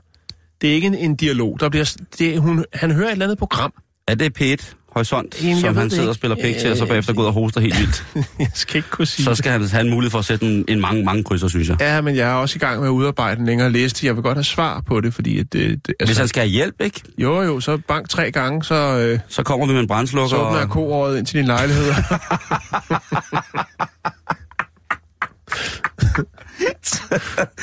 [0.62, 1.60] det er ikke en, en dialog.
[1.60, 3.74] Der bliver, det, hun, han hører et eller andet program.
[4.08, 4.76] Er det pæt?
[4.92, 6.14] Horisont, Jamen, som han sidder og ikke.
[6.16, 8.06] spiller pæk til, og så Øh, bagefter går ud og hoster helt vildt?
[8.40, 10.66] jeg skal ikke kunne sige Så skal han have en mulighed for at sætte en,
[10.68, 11.78] en mange, mange krydser, synes jeg.
[11.82, 14.06] Ja, men jeg er også i gang med at udarbejde en længere liste.
[14.06, 15.40] Jeg vil godt have svar på det, fordi...
[15.40, 17.02] At det, det, Hvis han skal have hjælp, ikke?
[17.18, 20.30] Jo, jo, så bank tre gange, så, øh, Så kommer vi med en brændslukker.
[20.30, 20.70] så åbner jeg og...
[20.70, 21.86] koåret ind til din lejlighed.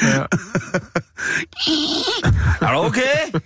[0.02, 0.24] ja.
[2.66, 3.32] Er du okay?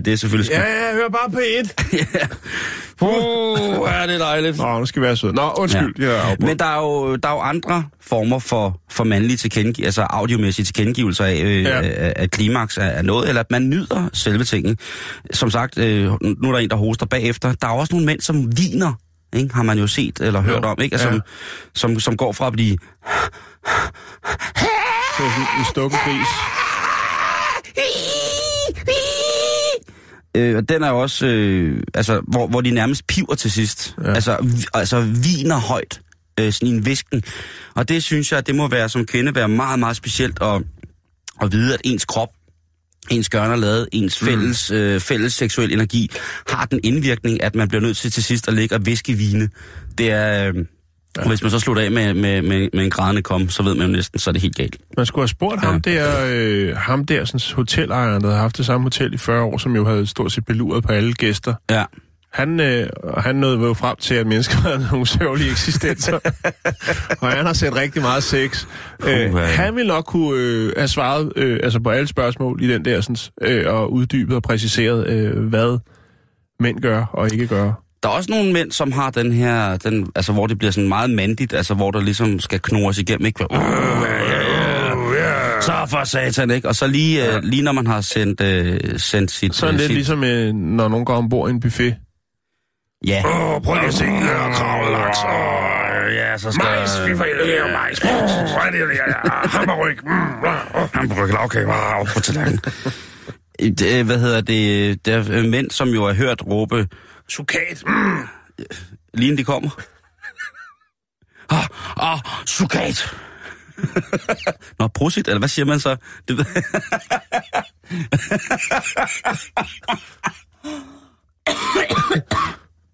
[0.00, 0.52] ja, det er selvfølgelig...
[0.52, 0.68] ja, Ja.
[0.68, 1.74] ja, jeg hører bare på et.
[3.00, 4.56] Uh, ja, det er dejligt.
[4.56, 5.32] Nå, nu skal vi være sød.
[5.32, 6.10] Nå, undskyld, ja.
[6.10, 10.16] jeg Men der er, jo, der er jo andre former for, for mandlige tilkendegivelser, altså
[10.16, 11.80] audiomæssige tilkendegivelser af, øh, Ja.
[12.16, 14.78] at klimaks er, er noget, eller at man nyder selve tingen.
[15.32, 17.52] Som sagt, øh, nu er der en, der hoster bagefter.
[17.52, 18.92] Der er også nogle mænd, som viner,
[19.36, 19.54] ikke?
[19.54, 20.94] har man jo set eller hørt Jo, om, ikke?
[20.94, 21.12] Altså, ja.
[21.14, 21.22] som,
[21.90, 22.76] som, som går fra at blive...
[22.76, 22.78] Det
[25.16, 26.26] sådan en stukket gris.
[30.34, 33.94] Øh, og den er jo også, øh, altså, hvor, hvor de nærmest piver til sidst.
[34.04, 34.12] Ja.
[34.12, 36.00] Altså, altså viner højt,
[36.40, 37.22] øh, sådan en visken.
[37.74, 40.62] Og det synes jeg, det må være som kvinde være meget, meget specielt at,
[41.42, 42.28] at vide, at ens krop,
[43.10, 44.76] ens gørn og lade, ens fælles, mm.
[44.76, 46.10] øh, fælles seksuel energi,
[46.48, 49.48] har den indvirkning, at man bliver nødt til til sidst at ligge og viske vine.
[49.98, 50.48] Det er...
[50.48, 50.64] Øh,
[51.18, 51.28] ja.
[51.28, 53.86] Hvis man så slutter af med, med, med, med en grædende kom, så ved man
[53.86, 54.76] jo næsten, så er det helt galt.
[54.96, 58.66] Man skulle have spurgt ham der, øh, ham der sådan, hotelejeren, der havde haft det
[58.66, 61.54] samme hotel i 40 år, som jo havde stort set beluret på alle gæster.
[61.70, 61.84] Ja.
[62.32, 66.18] Han, øh, han nåede jo frem til, at mennesker havde nogle sørgelige eksistenser.
[67.20, 68.66] og han har set rigtig meget sex.
[69.06, 69.44] Øh, Uha.
[69.44, 73.00] han ville nok kunne øh, have svaret øh, altså på alle spørgsmål i den der,
[73.00, 75.78] sådan, øh, og uddybet og præciseret, øh, hvad
[76.60, 77.72] mænd gør og ikke gør.
[78.02, 80.88] Der er også nogle mænd, som har den her, den, altså hvor det bliver sådan
[80.88, 83.44] meget mandigt, altså hvor der ligesom skal knores igennem, ikke?
[83.50, 84.60] Uh, ja, ja,
[85.14, 85.60] ja.
[85.60, 86.68] Så for satan, ikke?
[86.68, 89.54] Og så lige, øh, lige når man har sendt, øh, sendt sit...
[89.54, 91.96] Sådan øh, lidt sit, ligesom, øh, når nogen går ombord i en buffet.
[93.06, 93.22] Ja.
[93.24, 95.18] Åh, oh, prøv lige at se den her kravet laks.
[95.24, 96.64] Åh, ja, så skal...
[96.64, 97.98] Majs, vi får her majs.
[97.98, 99.98] Hvad er det, ja, hammerryg.
[100.94, 102.60] Hamburg, lavkage, wow, på tallerkenen.
[103.78, 105.06] Det, hvad hedder det?
[105.06, 106.86] Der er mænd, som jo har hørt råbe,
[107.30, 108.28] sukat, mm,
[109.14, 109.70] lige inden de kommer.
[111.50, 111.66] Ah,
[111.96, 113.16] ah, sukat.
[114.78, 115.96] Nå, prosit, eller hvad siger man så?
[116.28, 116.44] Det, ved-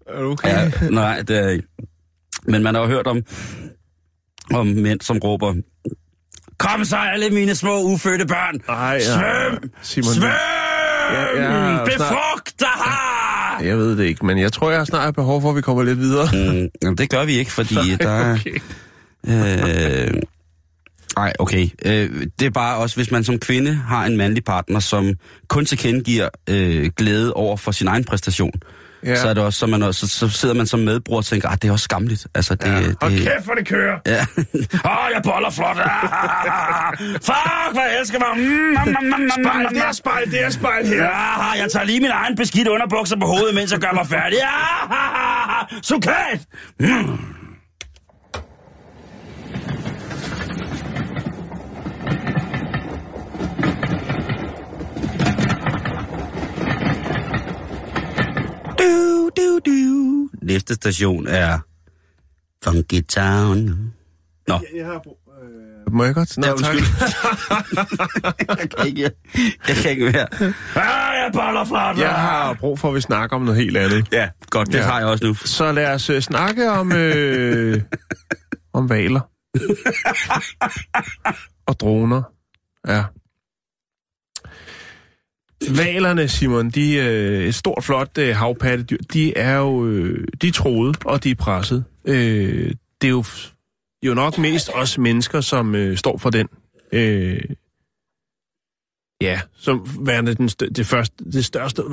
[0.07, 0.49] Er du okay?
[0.49, 1.67] ja, nej, det er ikke.
[2.43, 3.23] Men man har jo hørt om,
[4.53, 5.53] om mænd, som råber,
[6.59, 8.59] Kom så, alle mine små ufødte børn!
[8.69, 8.99] Ej, ja.
[8.99, 9.71] Svøm!
[9.81, 10.29] Simon, Svøm!
[11.11, 12.67] Ja, ja, Befrugt dig
[13.61, 15.83] Jeg ved det ikke, men jeg tror, jeg har snart behov for, at vi kommer
[15.83, 16.27] lidt videre.
[16.33, 18.33] Mm, jamen, det gør vi ikke, fordi der er...
[18.33, 18.59] Okay.
[19.27, 20.21] Øh,
[21.15, 21.69] nej, okay.
[21.85, 25.13] Øh, det er bare også, hvis man som kvinde har en mandlig partner, som
[25.47, 28.59] kun tilkendegiver øh, glæde over for sin egen præstation, Ja.
[29.03, 29.15] Ja.
[29.15, 31.61] så er det også, så, man også, så sidder man som medbror og tænker, at
[31.61, 32.27] det er også skamligt.
[32.35, 32.77] Altså, det, Ja.
[32.79, 33.99] det, Hold kæft, hvor det kører.
[34.05, 34.19] Ja.
[34.89, 35.77] Åh, oh, jeg boller flot.
[35.77, 38.27] Ah, Fuck, hvor jeg elsker mig.
[38.37, 41.03] Mm, mm, mm, mm, Spejl, mm, det er spejl, det er spejl her.
[41.03, 44.37] Ja, jeg tager lige min egen beskidt underbukser på hovedet, mens jeg gør mig færdig.
[44.37, 46.39] Ja, sukat!
[46.79, 47.19] Mm.
[58.87, 60.29] Du, du, du.
[60.41, 61.59] Næste station er
[62.63, 63.93] Funky Town.
[64.47, 65.17] Nå, Jeg har brug...
[65.43, 65.93] Øh...
[65.93, 66.37] Må jeg godt?
[66.37, 66.75] Nå, Ja, tak.
[68.59, 69.01] jeg kan ikke,
[69.67, 70.27] jeg kan ikke mere.
[70.75, 71.97] Ah, jeg boller flot.
[71.97, 74.07] Jeg har brug for, at vi snakker om noget helt andet.
[74.11, 74.79] Ja, godt, det Ja.
[74.79, 74.85] ja.
[74.85, 75.33] har jeg også nu.
[75.33, 76.91] Så lad os øh, snakke om...
[76.91, 77.81] Øh...
[78.73, 79.21] om valer.
[81.67, 82.23] og droner.
[82.87, 83.03] Ja.
[85.69, 90.51] Valerne, Simon, de øh, et stort, flot øh, havpattedyr, de er jo øh, de er
[90.51, 91.83] troede, og de er presset.
[92.05, 93.23] Øh, det er jo,
[94.03, 96.47] jo nok mest os mennesker, som øh, står for den.
[96.91, 97.39] Øh,
[99.21, 101.83] ja, som værende den stør, det, første, det største...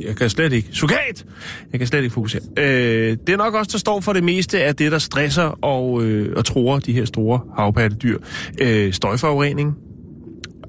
[0.00, 0.68] Jeg kan slet ikke...
[0.72, 1.26] Sukat!
[1.72, 2.42] Jeg kan slet ikke fokusere.
[2.58, 6.04] Øh, det er nok også, der står for det meste af det, der stresser og,
[6.04, 8.18] øh, og tror de her store havpattedyr.
[8.60, 9.74] Øh, støjforurening,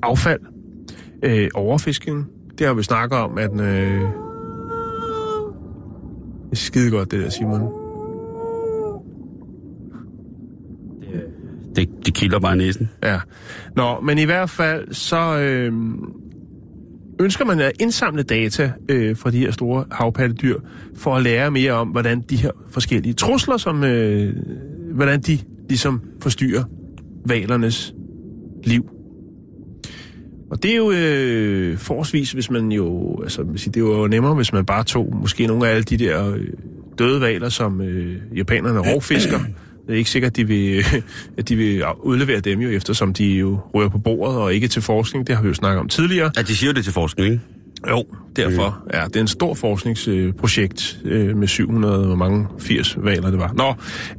[0.04, 0.40] affald,
[1.24, 2.37] øh, overfiskning.
[2.58, 3.62] Det har vi snakket om, at...
[3.62, 4.02] Øh,
[6.50, 7.62] det er skide godt, det der, Simon.
[11.76, 12.90] Det, det kilder bare næsen.
[13.04, 13.20] Ja.
[13.76, 15.74] Nå, men i hvert fald, så øh,
[17.20, 20.60] ønsker man at indsamle data øh, fra de her store havpattedyr,
[20.96, 24.34] for at lære mere om, hvordan de her forskellige trusler, som, øh,
[24.94, 25.40] hvordan de
[25.70, 26.64] ligesom forstyrrer
[27.26, 27.94] valernes
[28.64, 28.90] liv.
[30.50, 34.54] Og det er jo øh, forholdsvis, hvis man jo, altså det er jo nemmere, hvis
[34.54, 36.48] man bare tog måske nogle af alle de der øh,
[37.00, 39.40] døde valer, som øh, japanerne rovfisker.
[39.88, 40.86] Det er ikke sikkert, at de vil,
[41.38, 44.82] at de vil udlevere dem jo, eftersom de jo rører på bordet og ikke til
[44.82, 45.28] forskning.
[45.28, 46.32] Det har vi jo snakket om tidligere.
[46.38, 47.44] At de siger det til forskning, ikke?
[47.90, 48.84] Jo, derfor.
[48.94, 53.54] Ja, det er en stor forskningsprojekt øh, med 700, hvor mange 80 valer det var.
[53.54, 53.74] Nå,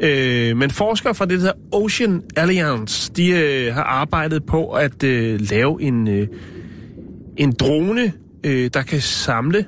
[0.06, 5.40] øh, men forskere fra det der Ocean Alliance, de øh, har arbejdet på at øh,
[5.50, 6.26] lave en, øh,
[7.36, 8.12] en drone,
[8.46, 9.64] øh, der kan samle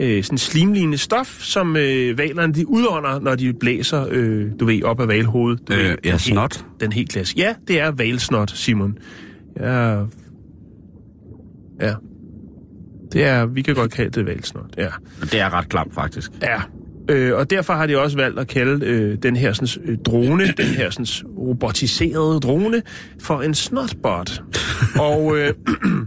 [0.00, 4.82] øh, sådan slimlignende stof, som øh, valerne de udånder, når de blæser, øh, du ved,
[4.82, 5.68] op af valhovedet.
[5.68, 6.64] Du Øh, ved, ja, den helt- snot.
[6.80, 7.34] Den helt klasse.
[7.36, 8.98] Ja, det er valsnot, Simon.
[9.60, 9.90] Ja,
[11.80, 11.94] ja.
[13.12, 14.88] Det er, vi kan godt kalde det valsnot, ja.
[15.20, 16.30] Det er ret klamt, faktisk.
[16.42, 16.60] Ja,
[17.08, 20.46] øh, og derfor har de også valgt at kalde øh, den her sådan, øh, drone,
[20.62, 21.06] den her sådan,
[21.38, 22.82] robotiserede drone,
[23.22, 24.42] for en snotbot.
[25.10, 25.54] og øh,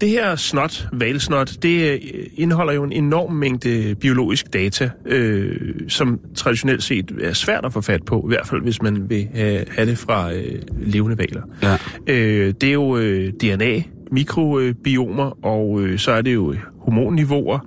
[0.00, 2.00] det her snot, valsnot, det øh,
[2.34, 5.56] indeholder jo en enorm mængde biologisk data, øh,
[5.88, 9.28] som traditionelt set er svært at få fat på, i hvert fald hvis man vil
[9.34, 11.42] have, have det fra øh, levende valer.
[11.62, 11.76] Ja.
[12.06, 13.82] Øh, det er jo øh, DNA,
[14.12, 17.58] mikrobiomer, og øh, så er det jo øh, hormonniveauer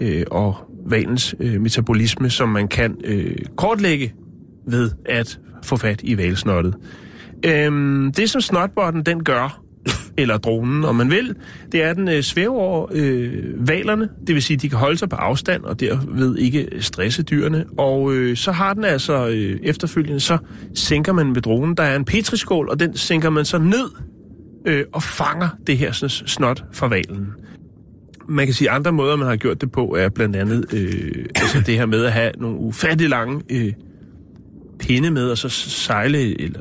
[0.00, 4.14] øh, og valens øh, metabolisme, som man kan øh, kortlægge
[4.66, 6.74] ved at få fat i valsnottet.
[7.44, 9.62] Øhm, det som snotbotten den gør,
[10.18, 11.34] eller dronen, om man vil,
[11.72, 14.78] det er, at den øh, svæver over øh, valerne, det vil sige, at de kan
[14.78, 17.64] holde sig på afstand, og derved ikke stresse dyrene.
[17.78, 20.38] Og øh, så har den altså øh, efterfølgende, så
[20.74, 23.90] sænker man med dronen, der er en petriskål, og den sænker man så ned
[24.64, 27.28] øh, og fanger det her sådan, snot fra valen.
[28.28, 31.26] Man kan sige, at andre måder, man har gjort det på, er blandt andet øh,
[31.34, 33.72] altså det her med at have nogle ufattelig lange øh,
[34.78, 36.60] pinde med, og så sejle eller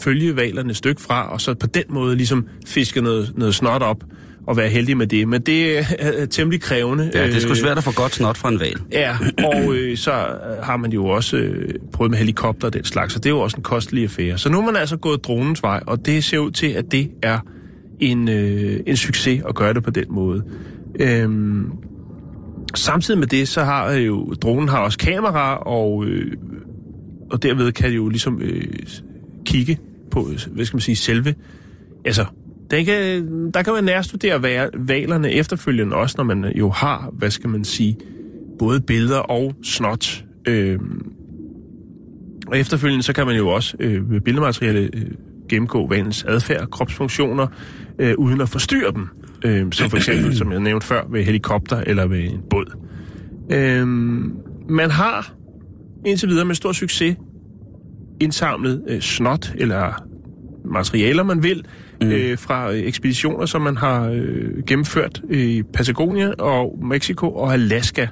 [0.00, 3.82] følge valerne et stykke fra, og så på den måde ligesom fiske noget, noget snot
[3.82, 4.04] op
[4.46, 5.28] og være heldig med det.
[5.28, 7.10] Men det er, er temmelig krævende.
[7.14, 8.76] Ja, det er sgu Øh, svært at få godt snot fra en val.
[8.92, 12.84] Ja, og øh, så øh, har man jo også øh, prøvet med helikopter og den
[12.84, 14.38] slags, så det er jo også en kostelig affære.
[14.38, 17.10] Så nu er man altså gået dronens vej, og det ser ud til, at det
[17.22, 17.38] er
[18.00, 20.42] en, øh, en succes at gøre det på den måde.
[21.00, 21.70] Øhm,
[22.74, 26.32] samtidig med det, så har øh, jo dronen har også kamera, og, øh,
[27.30, 28.64] og derved kan det jo ligesom øh,
[29.46, 29.78] kigge
[30.10, 31.34] på, hvad skal man sige, selve,
[32.04, 32.24] altså
[32.70, 37.30] den kan, der kan man nærstudere valerne efterfølgende også, når man øh, jo har, hvad
[37.30, 37.96] skal man sige,
[38.58, 40.24] både billeder og snot.
[40.48, 40.78] Øh,
[42.46, 45.06] og efterfølgende så kan man jo også øh, med billedmateriale øh,
[45.48, 47.46] gennemgå valens adfærd, kropsfunktioner,
[47.98, 49.08] øh, uden at forstyrre dem.
[49.44, 52.78] Øh, som for eksempel, som jeg nævnte før, ved helikopter eller ved en båd.
[53.52, 53.86] Øh,
[54.68, 55.34] man har
[56.06, 57.16] indtil videre med stor succes
[58.20, 60.04] indsamlet øh, snot eller
[60.64, 61.64] materialer, man vil,
[62.00, 62.10] mm.
[62.10, 68.06] øh, fra øh, ekspeditioner, som man har øh, gennemført i Patagonia og Mexico og Alaska.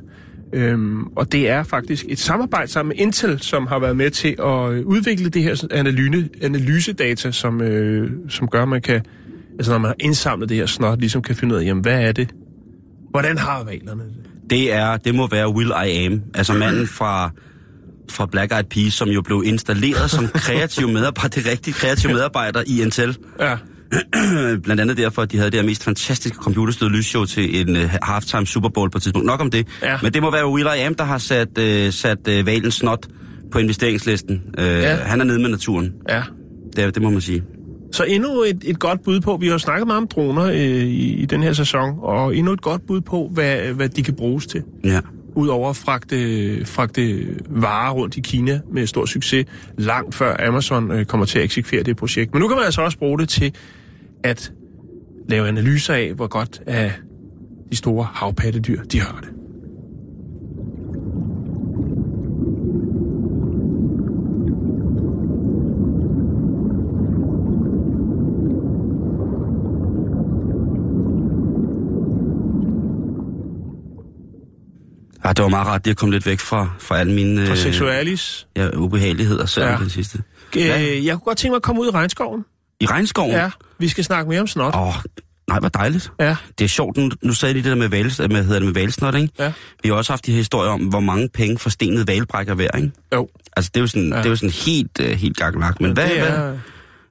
[0.52, 4.36] Øhm, og det er faktisk et samarbejde sammen med Intel, som har været med til
[4.38, 9.02] at øh, udvikle det her analyse, analysedata, som, øh, som gør, at man kan,
[9.58, 12.02] altså når man har indsamlet det her snot, ligesom kan finde ud af, jamen hvad
[12.02, 12.34] er det?
[13.10, 14.50] Hvordan har valerne det?
[14.50, 17.30] Det, er, det må være Will I Am, altså manden fra,
[18.10, 22.62] fra Black Eyed Peas, som jo blev installeret som kreativ medarbejder, det rigtige kreative medarbejder
[22.66, 23.16] i Intel.
[23.40, 23.56] Ja,
[24.62, 27.82] Blandt andet derfor, at de havde det her mest fantastiske computerstøde lysshow til en uh,
[28.02, 29.26] halftime Super Bowl på et tidspunkt.
[29.26, 29.66] Nok om det.
[29.82, 29.98] Ja.
[30.02, 33.06] Men det må være Will I Am, der har sat, uh, sat uh, valens snot
[33.52, 34.42] på investeringslisten.
[34.58, 34.94] Uh, Ja.
[34.96, 35.92] Han er nede med naturen.
[36.08, 36.22] ja.
[36.76, 37.42] Det, det må man sige.
[37.92, 41.14] Så endnu et, et godt bud på, vi har snakket meget om droner øh, i,
[41.14, 44.46] i den her sæson, og endnu et godt bud på, hvad, hvad de kan bruges
[44.46, 44.62] til.
[44.84, 45.00] Ja.
[45.34, 49.46] Udover at fragte, fragte varer rundt i Kina med stor succes,
[49.78, 52.32] langt før Amazon øh, kommer til at eksekvere det projekt.
[52.32, 53.54] Men nu kan man altså også bruge det til
[54.24, 54.52] at
[55.28, 56.92] lave analyser af, hvor godt af
[57.70, 59.39] de store havpattedyr, de har det.
[75.24, 77.52] Ja, det var meget rart, det at komme lidt væk fra, fra alle mine For
[77.52, 78.46] øh, seksualis.
[78.56, 79.72] ja, ubehageligheder, selv Ja.
[79.72, 79.78] ja.
[79.78, 80.22] den sidste.
[80.56, 80.62] Øh,
[81.06, 82.44] jeg kunne godt tænke mig at komme ud i regnskoven.
[82.80, 83.30] I regnskoven?
[83.32, 84.74] Ja, vi skal snakke mere om snot.
[84.76, 84.94] Åh,
[85.48, 86.12] nej, hvor dejligt.
[86.20, 88.62] Ja, Det er sjovt, nu, nu sagde de det der med, vals, med, hedder det
[88.64, 89.32] med valsnot, ikke?
[89.38, 89.52] ja.
[89.82, 92.92] Vi har også haft de her historier om, hvor mange penge forstenet valbrækker værd, ikke?
[93.14, 93.28] Jo.
[93.56, 94.14] Altså, det er jo sådan, Ja.
[94.16, 94.18] ja.
[94.18, 95.80] det er jo sådan helt, uh, helt gakkelak.
[95.80, 96.56] Men hvad, det, hvad, er,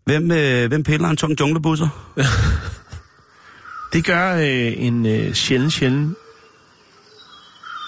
[0.06, 2.14] hvem, øh, hvem piller en tung junglebusser?
[3.94, 6.16] det gør øh, en øh, sjælden, sjælden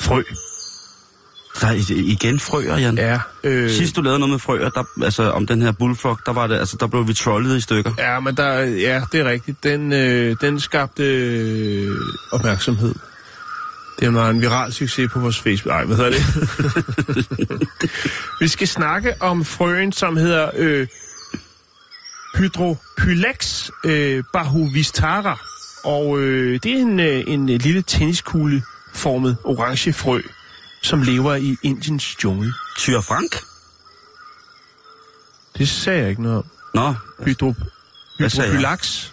[0.02, 0.24] frø.
[1.62, 2.98] Der er igen frøer, Jan.
[2.98, 3.20] Ja.
[3.44, 6.48] Øh, Sidst du lavede noget med frøer, der, altså om den her bullfrog, der, var
[6.48, 7.94] det, altså, der blev vi trollet i stykker.
[7.98, 9.64] Ja, men der, ja, det er rigtigt.
[9.64, 11.96] Den, øh, den skabte øh,
[12.32, 12.96] opmærksomhed.
[14.00, 15.74] Det var en viral succes på vores Facebook.
[15.76, 16.24] Ej, hvad hedder det?
[18.42, 20.88] Vi skal snakke om frøen, som hedder øh,
[22.36, 25.40] Hydropylex øh, bahuvistara.
[25.84, 27.82] Og øh, det er en, øh, en lille
[28.94, 30.22] tenniskugle-formet orange frø,
[30.82, 32.54] som lever i Indiens jungle.
[32.78, 33.36] Tyre Frank?
[35.58, 36.46] Det sagde jeg ikke noget om.
[36.74, 36.94] Nå,
[37.26, 37.54] Hydro,
[38.20, 38.58] Hvad sagde jeg?
[38.58, 39.08] hydropylax.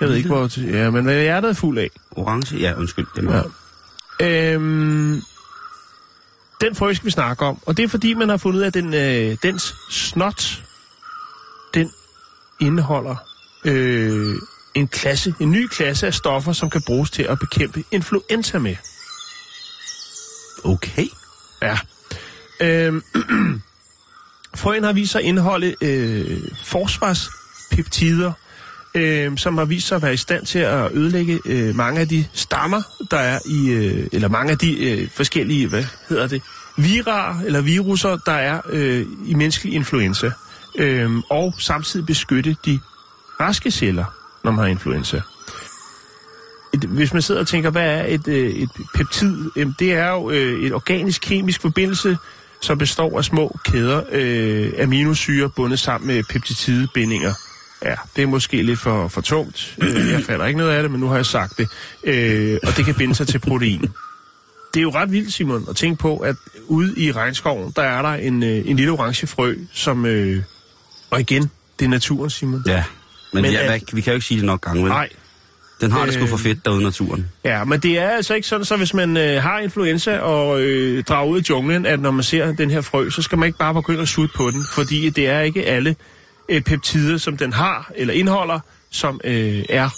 [0.00, 0.60] Jeg ved ikke, hvor...
[0.60, 1.90] Ja, men hvad er hjertet er fuld af?
[2.10, 2.56] orange?
[2.56, 3.06] Ja, undskyld.
[3.16, 3.32] Det må...
[4.20, 4.52] Ja.
[4.54, 5.22] Øhm,
[6.60, 8.66] den frø skal vi snakke om, og det er fordi, man har fundet ud af,
[8.66, 10.62] at den, øh, dens snot,
[11.74, 11.92] den
[12.60, 13.16] indeholder
[13.64, 14.21] øh,
[14.74, 18.76] en klasse, en ny klasse af stoffer, som kan bruges til at bekæmpe influenza med.
[20.64, 21.06] Okay.
[21.62, 21.78] Ja.
[22.60, 23.02] Øhm,
[24.56, 28.32] frøen har vist sig at indeholde øh, forsvarspeptider,
[28.94, 32.08] øh, som har vist sig at være i stand til at ødelægge øh, mange af
[32.08, 36.42] de stammer, der er i, øh, eller mange af de øh, forskellige, hvad hedder det,
[36.76, 40.30] virar eller viruser, der er øh, i menneskelig influenza.
[40.78, 42.80] Øh, og samtidig beskytte de
[43.40, 45.20] raske celler, når man har influenza.
[46.74, 49.50] Et, hvis man sidder og tænker, hvad er et, øh, et peptid?
[49.56, 52.16] Jamen, det er jo øh, et organisk-kemisk forbindelse,
[52.60, 57.34] som består af små kæder øh, aminosyre bundet sammen med peptidbindinger.
[57.84, 59.74] Ja, det er måske lidt for, for tungt.
[59.78, 61.68] Øh, jeg fatter ikke noget af det, men nu har jeg sagt det.
[62.04, 63.80] Øh, og det kan binde sig til protein.
[64.74, 66.36] Det er jo ret vildt, Simon, at tænke på, at
[66.66, 70.06] ude i regnskoven, der er der en, en lille orange frø, som...
[70.06, 70.42] Øh,
[71.10, 72.62] og igen, det er naturen, Simon.
[72.66, 72.84] Ja,
[73.32, 74.90] men, Men ja, hvad, vi kan jo ikke sige det nok gange, vel?
[74.90, 75.08] Nej,
[75.80, 77.28] Den har det sgu Øh, for fedt derude i naturen.
[77.44, 81.04] Ja, men det er altså ikke sådan, så hvis man øh, har influenza og øh,
[81.04, 83.58] drager ud i junglen, at når man ser den her frø, så skal man ikke
[83.58, 85.96] bare begynde at sutte på den, fordi det er ikke alle
[86.48, 88.60] øh, peptider, som den har eller indeholder,
[88.90, 89.88] som øh, er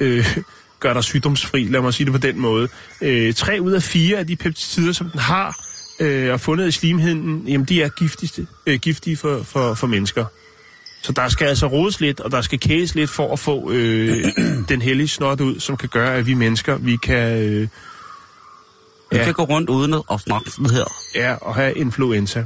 [0.00, 0.36] øh,
[0.80, 2.68] gør dig sygdomsfri, lad mig sige det på den måde.
[3.00, 5.56] Øh, tre ud af fire af de peptider, som den har
[6.00, 10.24] øh, og fundet i slimhinden, jamen de er giftigste, øh, giftige for, for, for mennesker.
[11.04, 14.24] Så der skal altså rodes lidt, og der skal kæles lidt for at få øh,
[14.68, 17.60] den hellige snot ud, som kan gøre, at vi mennesker, vi kan øh,
[19.10, 19.24] Vi Ja.
[19.24, 20.92] kan gå rundt uden at snakke her.
[21.14, 22.44] ja, og have influenza.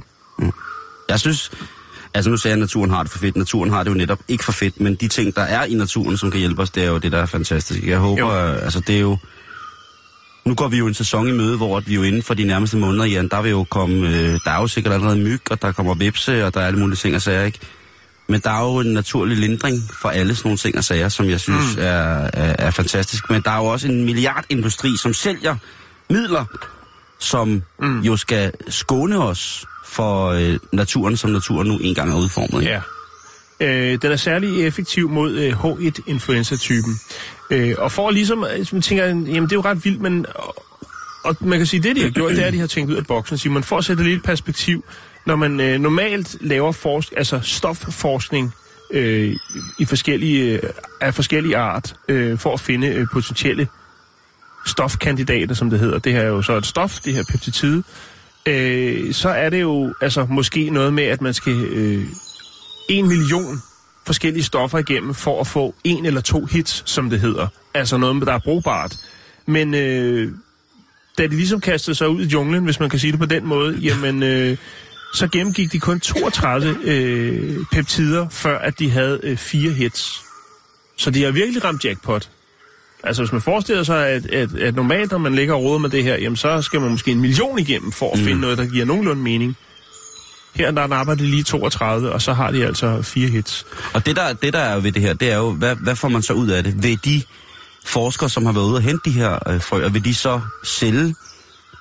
[1.08, 1.50] Jeg synes,
[2.14, 3.36] altså nu sagde jeg, at naturen har det for fedt.
[3.36, 6.16] Naturen har det jo netop ikke for fedt, men de ting, der er i naturen,
[6.16, 7.82] som kan hjælpe os, det er jo det, der er fantastisk.
[7.86, 8.48] Jeg håber, Jo.
[8.48, 9.16] øh, altså det er jo...
[10.44, 12.76] Nu går vi jo en sæson i møde, hvor vi jo inden for de nærmeste
[12.76, 14.08] måneder, Jan, der vil jo komme...
[14.08, 16.78] Øh, der er jo sikkert allerede myg, og der kommer vipse, og der er alle
[16.78, 17.58] mulige ting og sager, ikke?
[18.28, 21.28] Men der er jo en naturlig lindring for alle sådan nogle ting og sager, som
[21.30, 21.82] jeg synes mm.
[21.82, 23.30] er, er, er fantastisk.
[23.30, 25.56] Men der er jo også en milliardindustri, som sælger
[26.10, 26.44] midler,
[27.18, 28.00] som mm.
[28.00, 32.62] jo skal skåne os for øh, naturen, som naturen nu engang er udformet.
[32.62, 32.72] ikke?
[32.72, 32.80] Ja.
[33.60, 37.00] Øh, den er særlig effektiv mod øh, H1-influenza-typen.
[37.50, 40.26] Øh, og for ligesom, øh, man tænker, jamen det er jo ret vildt, men...
[40.34, 40.64] Og,
[41.24, 42.96] og man kan sige, det de har gjort, det er, at de har tænkt ud
[42.96, 43.38] af boksen.
[43.38, 44.84] Så man får at sætte et lille perspektiv.
[45.28, 48.54] Når man øh, normalt laver forsk altså stofforskning
[48.90, 49.36] øh,
[49.78, 50.70] i forskellige, øh,
[51.00, 53.68] af forskellige art, øh, for at finde øh, potentielle
[54.66, 55.98] stofkandidater, som det hedder.
[55.98, 57.82] Det her er jo så et stof, det her peptid.
[58.46, 62.04] Øh, så er det jo altså måske noget med, at man skal øh,
[62.88, 63.62] en million
[64.06, 67.46] forskellige stoffer igennem for at få en eller to hits, som det hedder.
[67.74, 68.96] Altså noget, der er brugbart.
[69.46, 70.32] Men øh,
[71.18, 73.46] da de ligesom kastede sig ud i junglen, hvis man kan sige det på den
[73.46, 74.56] måde, jamen, øh,
[75.14, 80.22] så gennemgik de kun 32 øh, peptider, før at de havde øh, fire hits.
[80.96, 82.28] Så de har virkelig ramt jackpot.
[83.04, 85.90] Altså hvis man forestiller sig, at, at, at normalt, når man ligger og råder med
[85.90, 88.24] det her, jamen så skal man måske en million igennem for at mm.
[88.24, 89.56] finde noget, der giver nogenlunde mening.
[90.54, 93.66] Her der napper de lige 32, og så har de altså fire hits.
[93.94, 96.08] Og det der, det der er ved det her, det er jo, hvad, hvad får
[96.08, 96.82] man så ud af det?
[96.82, 97.22] Vil de
[97.84, 101.14] forskere, som har været ude og hente de her øh, frøer, vil de så sælge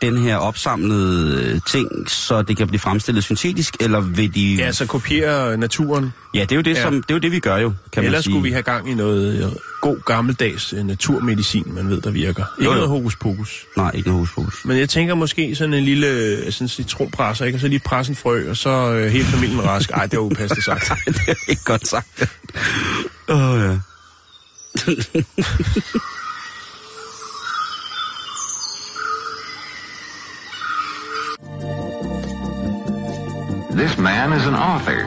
[0.02, 4.56] den her opsamlede øh, ting, så det kan blive fremstillet syntetisk, eller vil de...
[4.56, 6.14] Ja, så kopiere naturen.
[6.34, 6.82] ja det, er jo det, Ja.
[6.82, 8.32] som, det er jo det, vi gør jo, kan Ellers man sige.
[8.34, 12.44] skulle vi have gang i noget øh, god gammeldags øh, naturmedicin, man ved, der virker.
[12.60, 12.74] Ikke Jo, jo.
[12.76, 13.66] noget hokus pokus.
[13.78, 14.66] Nej, ikke noget husfokus.
[14.66, 17.56] Men jeg tænker måske sådan en lille sådan citronpresser, ikke?
[17.56, 19.90] Og så lige presse en frø, og så øh, hele familien rask.
[19.92, 20.92] Ej, det var upassende sagt.
[21.06, 22.08] det er ikke godt sagt.
[23.30, 23.78] Åh, oh, ja.
[33.78, 35.02] This man is an author.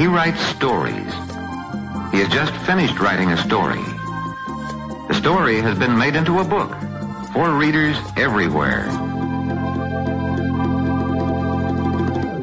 [0.00, 1.12] He writes stories.
[2.12, 3.84] He has just finished writing a story.
[5.08, 6.70] The story has been made into a book
[7.32, 8.84] for readers everywhere.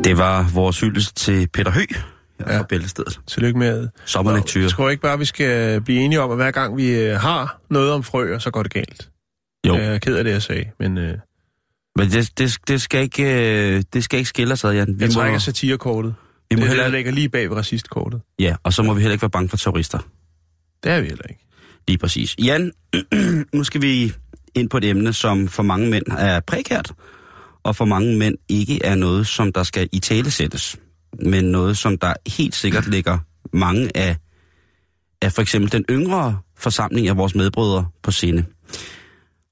[0.03, 1.85] Det var vores hyldest til Peter Hø
[2.39, 2.59] ja.
[2.59, 3.19] Fra Bæltestedet.
[3.27, 4.63] Tillykke med Sommerlektyre.
[4.63, 7.61] Jeg tror ikke bare, vi skal blive enige om, at hver gang vi øh, har
[7.69, 9.09] noget om frøer, så går det galt.
[9.67, 9.75] Jo.
[9.75, 11.17] Jeg er ked af det, jeg sagde, men øh,
[11.95, 13.23] Men det, det, det, skal ikke,
[13.75, 14.87] øh, det skal ikke skille ad, Jan.
[14.87, 16.15] Vi jeg må, trækker satirekortet.
[16.49, 18.21] vi må Det heller, heller ligger lige bag ved racistkortet.
[18.39, 19.99] ja, og så må vi heller ikke være bange for terrorister.
[20.83, 21.41] Det er vi heller ikke.
[21.87, 22.35] Lige præcis.
[22.43, 22.71] Jan,
[23.53, 24.13] nu skal vi
[24.55, 26.91] ind på et emne, som for mange mænd er prekært,
[27.63, 30.77] og for mange mænd ikke er noget, som der skal i tale sættes,
[31.25, 33.17] men noget, som der helt sikkert ligger
[33.53, 34.15] mange af,
[35.21, 38.45] af for eksempel den yngre forsamling af vores medbrødre på sinde.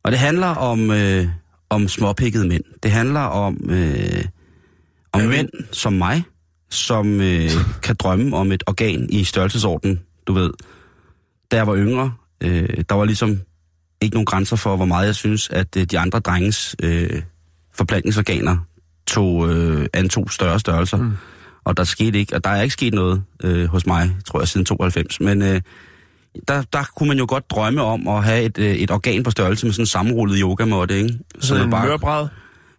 [0.04, 1.28] Og det handler om, øh,
[1.74, 2.64] om småpikkede mænd.
[2.84, 4.26] Det handler om, øh,
[5.14, 6.24] om Ja, mænd som mig,
[6.70, 7.50] som øh,
[7.84, 10.54] kan drømme om et organ i størrelsesorden, du ved.
[11.52, 12.14] Da jeg var yngre,
[12.44, 13.40] øh, der var ligesom
[14.02, 17.22] ikke nogen grænser for, hvor meget jeg synes, at øh, de andre drenges øh,
[17.74, 18.58] forplantningsorganer
[19.08, 20.98] tog, øh, antog større størrelser.
[20.98, 21.12] Mm.
[21.64, 24.48] Og der skete ikke, og der er ikke sket noget øh, hos mig, tror jeg,
[24.48, 25.20] siden 92.
[25.20, 25.62] Men øh,
[26.48, 29.32] der, der kunne man jo godt drømme om at have et, øh, et organ på
[29.32, 31.20] størrelse med sådan en sammenrullet yogamåtte, ikke?
[31.40, 32.28] Sådan man en mørbræd.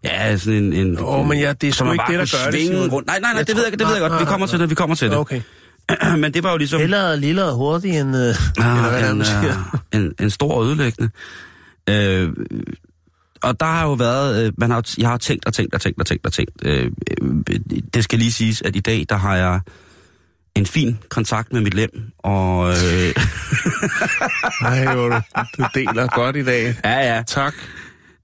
[0.04, 0.72] Ja, sådan en...
[0.72, 3.06] en Åh, men ja, det er så sgu ikke bare det, der gør det, rundt.
[3.06, 4.20] Nej, nej, nej, Jeg det ved jeg, det ved jeg nej, godt.
[4.20, 5.18] Vi nej, kommer nej, til det, vi kommer til det.
[5.18, 5.40] Okay.
[6.22, 6.80] Men det var jo ligesom...
[6.80, 8.16] Hellere lille og hurtig end...
[8.16, 8.34] Øh,
[8.64, 9.26] Ah, en, øh,
[10.00, 11.10] en, en stor og ødelæggende.
[11.90, 12.28] Øh,
[13.42, 16.00] og der har jo været, øh, man har, jeg har tænkt og tænkt og tænkt
[16.00, 16.52] og tænkt og tænkt.
[16.62, 16.90] Øh,
[17.22, 17.60] øh,
[17.94, 19.60] det skal lige siges, at i dag, der har jeg
[20.54, 23.14] en fin kontakt med mit lem, og øh,
[24.92, 25.20] hvor du,
[25.58, 26.74] du deler godt i dag.
[26.84, 27.54] ja, ja, Tak.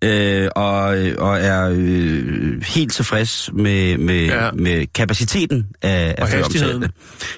[0.02, 0.82] øh, og,
[1.18, 4.50] og er øh, helt tilfreds med, med, Ja.
[4.52, 6.42] med kapaciteten af, af Og føromtalte.
[6.58, 6.90] hastigheden.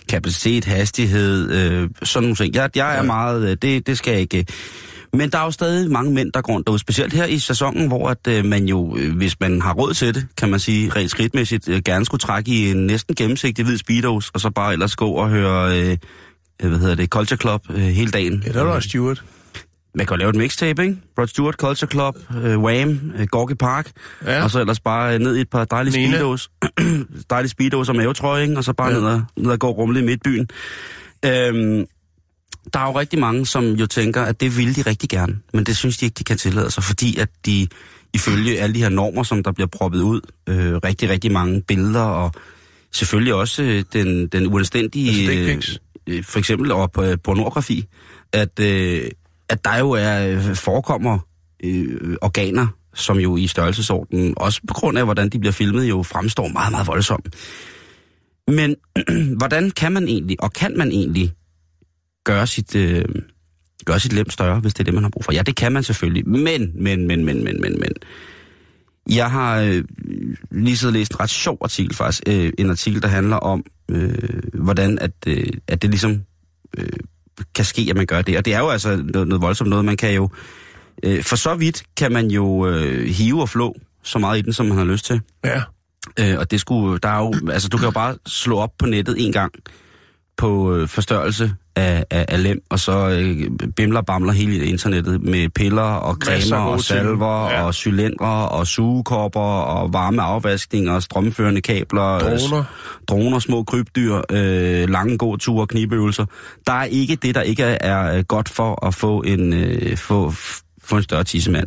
[0.09, 2.55] Kapacitet, hastighed, øh, sådan nogle ting.
[2.55, 3.03] Jeg, jeg er Ja.
[3.03, 4.47] meget, øh, det, det skal jeg ikke...
[5.15, 7.89] Men der er jo stadig mange mænd, der går rundt derude, specielt her i sæsonen,
[7.89, 10.91] hvor at, øh, man jo, øh, hvis man har råd til det, kan man sige
[10.97, 14.73] rent skridtmæssigt, øh, gerne skulle trække i en næsten gennemsigtig hvid speedos, og så bare
[14.73, 15.97] ellers gå og høre, øh,
[16.69, 18.43] hvad hedder det, Culture Club øh, hele dagen.
[18.47, 19.25] Ja, der var Stuart.
[19.95, 20.97] Man kan jo lave et mixtape, ikke?
[21.19, 23.91] Rod Stewart, Culture Club, øh, Wham, øh, Gorky Park,
[24.27, 24.43] Ja.
[24.43, 26.17] og så ellers bare øh, ned i et par dejlige Nina.
[26.17, 26.51] speedos,
[27.31, 28.57] dejlige speedos og mavetrøje, ikke?
[28.57, 28.95] og så bare ja.
[28.95, 30.49] ned, og, ned og gå rumle i midtbyen.
[31.25, 31.85] Øhm,
[32.75, 35.65] der er jo rigtig mange, som jo tænker, at det vil de rigtig gerne, men
[35.65, 37.69] det synes de ikke, de kan tillade sig, fordi at de
[38.15, 42.01] ifølge alle de her normer, som der bliver proppet ud, øh, rigtig, rigtig mange billeder,
[42.01, 42.33] og
[42.93, 45.31] selvfølgelig også øh, den, den uanstændige...
[45.31, 47.85] Altså øh, øh, for eksempel og på pornografi,
[48.33, 49.11] at, øh,
[49.49, 51.19] at der jo er øh, forekommer
[51.65, 56.03] øh, organer, som jo i størrelsesordenen, også på grund af, hvordan de bliver filmet, jo
[56.03, 57.35] fremstår meget, meget voldsomt.
[58.49, 58.77] Men
[59.39, 61.33] hvordan kan man egentlig, og kan man egentlig
[62.25, 63.05] gøre sit, øh,
[63.85, 65.33] gøre sit lem større, hvis det er det, man har brug for?
[65.33, 67.93] Ja, det kan man selvfølgelig, men, men, men, men, men, men, men.
[69.11, 69.85] Jeg har øh,
[70.51, 74.43] lige og læst en ret sjov artikel faktisk, øh, en artikel, der handler om, øh,
[74.55, 76.23] hvordan at, øh, at det ligesom
[76.79, 76.89] øh,
[77.55, 78.39] kan ske, at man gør det.
[78.39, 79.85] Og det er jo altså noget, noget voldsomt noget.
[79.85, 80.29] Man kan jo,
[81.03, 84.53] øh, for så vidt kan man jo øh, hive og flå så meget i den,
[84.53, 85.21] som man har lyst til.
[85.45, 85.63] Ja.
[86.21, 88.87] Øh, og det skulle, der er jo, altså du kan jo bare slå op på
[88.87, 89.53] nettet en gang
[90.37, 95.49] på øh, forstørrelse af, af, af lem, og så øh, bimler bamler hele internettet med
[95.49, 97.63] piller og cremer og salver Ja.
[97.63, 102.15] og cylindre og sugekopper og varme afvaskning og strømførende kabler.
[102.15, 102.65] øh, Droner.
[103.09, 106.27] droner, små krybdyr, øh, lange gåture, knibeøvelser.
[106.67, 109.97] Der er ikke det, der ikke er, er øh, godt for at få en, øh,
[109.97, 110.31] få,
[110.85, 111.67] få en større tissemand.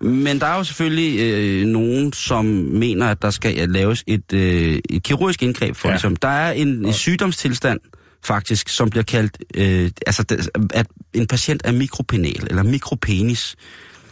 [0.00, 4.78] Men der er jo selvfølgelig øh, nogen, som mener, at der skal laves et, øh,
[4.90, 5.90] et kirurgisk indgreb for Ja.
[5.90, 5.94] ja.
[5.94, 6.16] ligesom.
[6.16, 7.80] Der er en, en sygdomstilstand,
[8.24, 13.56] faktisk, som bliver kaldt, øh, altså, det- at en patient er mikropenal, eller mikropenis.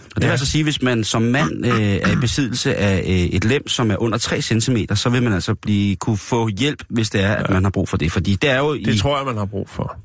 [0.04, 0.26] Og det Ja.
[0.26, 3.68] vil altså sige, hvis man som mand øh, er i besiddelse af øh, et lem,
[3.68, 7.22] som er under 3 cm, så vil man altså blive, kunne få hjælp, hvis det
[7.22, 8.12] er, at man har brug for det.
[8.12, 8.74] Fordi det er jo...
[8.74, 9.96] Det i, tror jeg, man har brug for.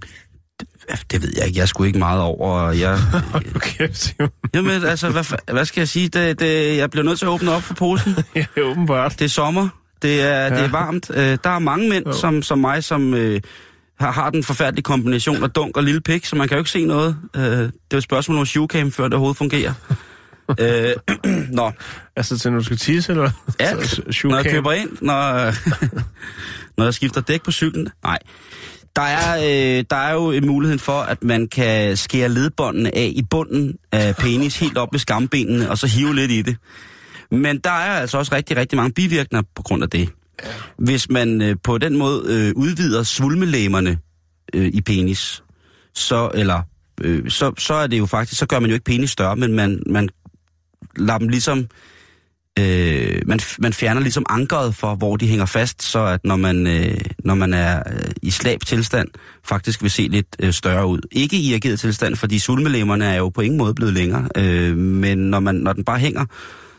[1.12, 1.58] det ved jeg ikke.
[1.58, 2.72] Jeg er sgu ikke meget over.
[2.72, 2.99] Jeg,
[3.55, 4.30] Okay, Simon.
[4.53, 6.08] jamen, altså, hvad, hvad skal jeg sige?
[6.10, 8.16] Det, det, jeg bliver nødt til at åbne op for posen.
[8.36, 9.20] Ja, åbenbart.
[9.20, 9.70] Det er sommer.
[10.01, 10.49] Det er, ja.
[10.49, 11.10] det er varmt.
[11.14, 13.41] Øh, der er mange mænd, som, som mig, som øh,
[14.00, 16.72] har, har den forfærdelige kombination af dunk og lille pik, så man kan jo ikke
[16.72, 17.18] se noget.
[17.36, 19.74] Øh, det er jo et spørgsmål om shoecam, før det overhovedet fungerer.
[20.60, 20.91] øh,
[21.60, 21.72] nå,
[22.16, 23.32] Altså til når du skal tisse, eller?
[23.86, 25.52] Så- Når jeg køber ind, når,
[26.78, 27.88] når jeg skifter dæk på cyklen.
[28.04, 28.20] Nej.
[28.95, 33.12] Der er, øh, der er jo en mulighed for, at man kan skære ledbåndene af
[33.16, 36.56] i bunden af penis, helt op ved skambenene, og så hive lidt i det.
[37.32, 40.10] Men der er altså også rigtig, rigtig mange bivirkninger på grund af det.
[40.78, 43.98] Hvis man øh, på den måde øh, udvider svulmelæmerne
[44.54, 45.44] øh, i penis,
[45.94, 46.62] så, eller,
[47.02, 49.54] øh, så, så er det jo faktisk, så gør man jo ikke penis større, men
[49.54, 50.10] man, man
[50.96, 51.68] lader dem ligesom,
[52.60, 56.68] øh, man, man fjerner ligesom ankeret for, hvor de hænger fast, så at når man,
[56.68, 59.08] øh, når man er øh, i slab tilstand,
[59.44, 61.00] faktisk vil se lidt øh, større ud.
[61.12, 65.18] Ikke i ageret tilstand, fordi svulmelemmerne er jo på ingen måde blevet længere, øh, men
[65.18, 66.26] når, man, når den bare hænger,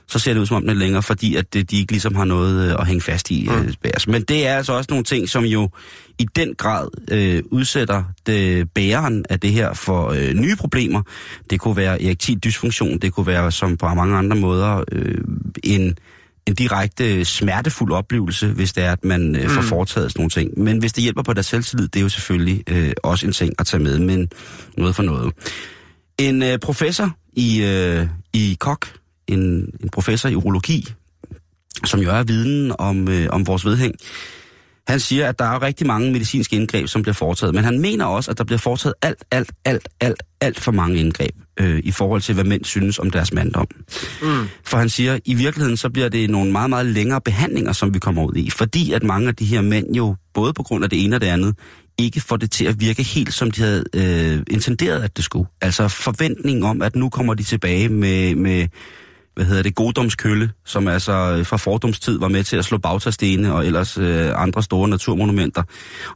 [0.09, 2.15] så ser det ud som om den er længere, fordi at det, de ikke ligesom
[2.15, 3.49] har noget øh, at hænge fast i.
[3.51, 4.09] Øh, bæres.
[4.09, 5.71] Men det er altså også nogle ting, som jo
[6.19, 11.03] i den grad øh, udsætter det, bæreren af det her for øh, nye problemer.
[11.51, 15.19] Det kunne være erektil dysfunktion, det kunne være som på mange andre måder øh,
[15.65, 15.99] en,
[16.47, 20.59] en direkte smertefuld oplevelse, hvis det er, at man øh, får foretaget sådan nogle ting.
[20.59, 23.55] Men hvis det hjælper på deres selvtillid, det er jo selvfølgelig øh, også en ting
[23.59, 24.31] at tage med, men
[24.77, 25.33] noget for noget.
[26.19, 28.87] En øh, professor i, øh, i KOK,
[29.29, 29.41] en,
[29.83, 30.89] en professor i urologi,
[31.85, 33.95] som jo er viden om, øh, om vores vedhæng,
[34.89, 38.05] han siger, at der er rigtig mange medicinske indgreb, som bliver foretaget, men han mener
[38.05, 41.91] også, at der bliver foretaget alt, alt, alt, alt, alt for mange indgreb øh, i
[41.91, 43.67] forhold til, hvad mænd synes om deres manddom.
[44.23, 44.49] Mm.
[44.65, 47.99] For han siger, i virkeligheden så bliver det nogle meget, meget længere behandlinger, som vi
[47.99, 50.91] kommer ud i, fordi at mange af de her mænd jo, både på grund af
[50.91, 51.55] det ene og det andet,
[51.99, 55.49] ikke får det til at virke helt, som de havde øh, intenderet, at det skulle.
[55.61, 58.69] Altså forventningen om, at nu kommer de tilbage med, med
[59.39, 63.55] hvad hedder det, Godomskølle, som altså øh, fra fordomstid var med til at slå Bautastene
[63.55, 65.63] og ellers øh, andre store naturmonumenter.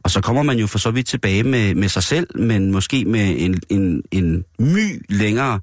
[0.03, 3.05] Og så kommer man jo for så vidt tilbage med, med sig selv, men måske
[3.05, 5.59] med en, en, en my længere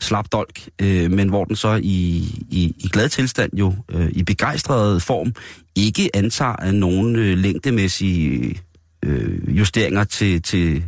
[0.00, 2.16] slapdolk, øh, men hvor den så i,
[2.50, 5.32] i, i glad tilstand jo, øh, i begejstret form,
[5.76, 8.60] ikke antager nogen øh, længdemæssige
[9.04, 10.84] øh, justeringer til, til,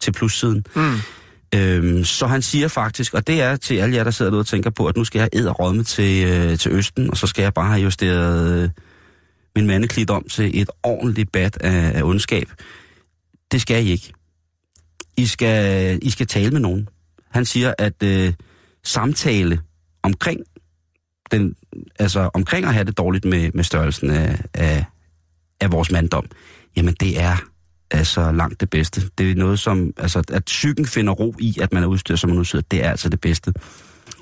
[0.00, 0.66] til plussiden.
[0.76, 0.94] Mm.
[1.54, 4.46] Øhm, så han siger faktisk, og det er til alle jer, der sidder derude og
[4.46, 7.42] tænker på, at nu skal jeg æde rådme til, øh, til Østen, og så skal
[7.42, 8.70] jeg bare have justeret øh,
[9.56, 12.48] min mandeklit om til et ordentligt bad af, af ondskab.
[13.52, 14.12] Det skal I ikke.
[15.16, 16.88] I skal, I skal tale med nogen.
[17.30, 18.32] Han siger, at øh,
[18.84, 19.60] samtale
[20.02, 20.40] omkring
[21.30, 21.54] den,
[21.98, 24.84] altså omkring at have det dårligt med, med størrelsen af, af,
[25.60, 26.26] af vores manddom,
[26.76, 27.36] jamen det er
[27.94, 29.02] altså langt det bedste.
[29.18, 32.30] Det er noget som, altså at psyken finder ro i, at man er udstyret som
[32.30, 33.52] man udstyret, det er altså det bedste.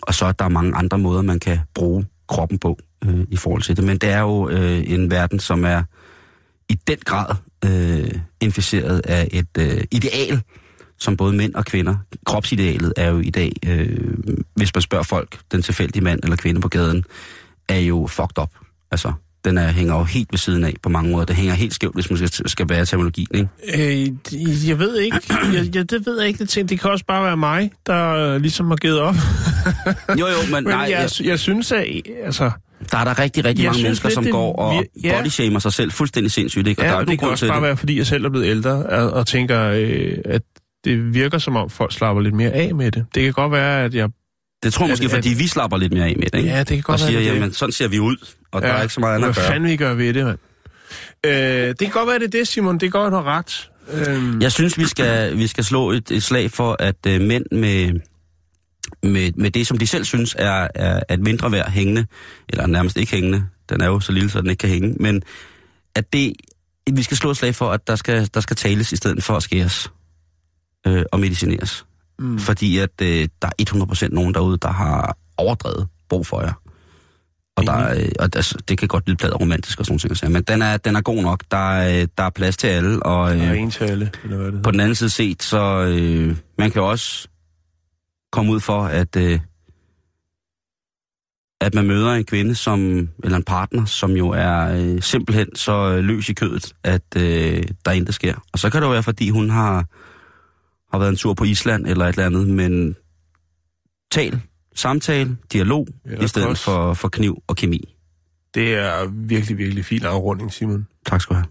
[0.02, 3.62] Og så er der mange andre måder, man kan bruge kroppen på øh, i forhold
[3.62, 3.84] til det.
[3.84, 5.82] Men det er jo øh, en verden, som er
[6.68, 8.10] i den grad øh,
[8.40, 10.42] inficeret af et øh, ideal,
[10.98, 11.96] som både mænd og kvinder.
[12.26, 14.14] Kropsidealet er jo i dag, øh,
[14.54, 17.04] hvis man spørger folk, den tilfældige mand eller kvinde på gaden,
[17.68, 18.50] er jo fucked up.
[18.90, 19.12] Altså,
[19.44, 21.24] den er, hænger jo helt ved siden af på mange måder.
[21.24, 23.48] Det hænger helt skævt, hvis man skal, skal være terminologien, ikke?
[24.32, 25.18] Øh, jeg ved ikke.
[25.30, 26.38] Jeg, jeg, det ved jeg ikke.
[26.38, 26.68] Det, ting.
[26.68, 29.14] det kan også bare være mig, der øh, ligesom har givet op.
[30.20, 30.80] jo, jo, men, men nej.
[30.80, 31.86] Jeg, jeg, jeg synes, at...
[32.24, 32.50] Altså,
[32.90, 35.18] der er der rigtig, rigtig Jeg mange synes mennesker, som det går og ja.
[35.18, 36.82] bodyshamer sig selv fuldstændig sindssygt, ikke?
[36.82, 37.62] Og der er ja, det kan også bare det.
[37.62, 40.42] være, fordi jeg selv er blevet ældre og, og tænker, øh, at
[40.84, 43.04] det virker som om folk slapper lidt mere af med det.
[43.14, 44.08] Det kan godt være, at jeg...
[44.62, 46.50] Det tror jeg måske, at- fordi vi slapper lidt mere af med det, ikke?
[46.50, 48.16] Ja, det kan godt og siger, være, jamen, sådan ser vi ud,
[48.52, 48.68] og ja.
[48.68, 49.52] der er ikke så meget andet at Hvad gøre.
[49.52, 50.38] fanden vi gør ved det, mand?
[51.26, 51.32] Øh,
[51.68, 52.74] det kan godt være, det er det, Simon.
[52.74, 53.70] Det kan godt har ret.
[53.92, 57.44] Øh, Jeg synes, vi skal, vi skal slå et, et slag for, at øh, mænd
[57.52, 58.00] med,
[59.02, 62.06] med, med det, som de selv synes er, er, er et mindre værd hængende,
[62.48, 65.22] eller nærmest ikke hængende, den er jo så lille, så den ikke kan hænge, men
[65.94, 66.32] at det,
[66.92, 69.36] vi skal slå et slag for, at der skal, der skal tales i stedet for
[69.36, 69.90] at skæres
[70.86, 71.84] øh, og medicineres.
[72.22, 72.38] Mm.
[72.38, 76.52] Fordi at øh, der er 100% nogen derude, der har overdrevet brug for jer.
[77.56, 80.16] Og, der, er, øh, og altså, det kan godt blive pladet romantisk og sådan nogle
[80.16, 81.44] ting, men den er, den er god nok.
[81.50, 84.10] Der er, øh, der er plads til alle, og der er øh, en til alle,
[84.24, 87.28] eller hvad det på den anden side set, så øh, man kan også
[88.32, 89.40] komme ud for, at, øh,
[91.60, 95.72] at man møder en kvinde, som, eller en partner, som jo er øh, simpelthen så
[95.72, 98.34] øh, løs i kødet, at øh, der intet sker.
[98.52, 99.84] Og så kan det jo være, fordi hun har,
[100.92, 102.96] har været en tur på Island eller et eller andet, men
[104.10, 104.40] tal,
[104.74, 107.94] samtale, dialog, Eller i stedet for, for kniv og kemi.
[108.54, 110.86] Det er virkelig, virkelig fin afrunding, Simon.
[111.06, 111.46] Tak skal du have.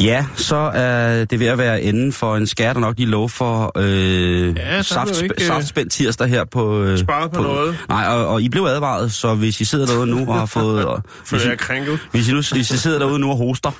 [0.00, 3.28] Ja, så er det ved at være enden for en skær, der nok lige lov
[3.28, 6.82] for øh, Ja, saft, ikke, øh, saftspændt tirsdag her på...
[6.82, 7.78] Øh, Sparet på noget.
[7.88, 10.84] Nej, og, og I blev advaret, så hvis I sidder derude nu og har fået...
[10.90, 11.98] Og, hvis, I, krænket.
[12.12, 13.70] hvis, I nu, hvis I sidder derude nu og hoster,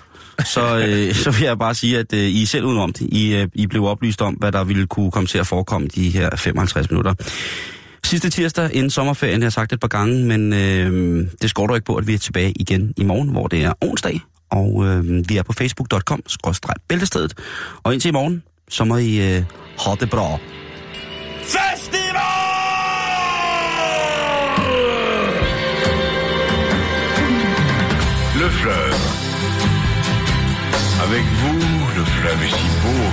[0.45, 3.09] så, øh, så vil jeg bare sige, at øh, I er selv udenom det.
[3.13, 6.11] I, øh, I blev oplyst om, hvad der ville kunne komme til at forekomme de
[6.11, 7.15] her 55 minutter.
[8.05, 11.85] Sidste tirsdag inden sommerferien, jeg har sagt et par gange, men øh, det skorter ikke
[11.85, 14.21] på, at vi er tilbage igen i morgen, hvor det er onsdag.
[14.51, 16.23] Og øh, vi er på facebook.com,
[16.89, 17.35] bæltestedet.
[17.83, 19.45] Og indtil i morgen, så må I øh,
[19.85, 20.39] have det bra.
[28.41, 29.03] Le fleuve.
[31.07, 31.61] Avec vous,
[31.99, 33.05] le fleuve est si beau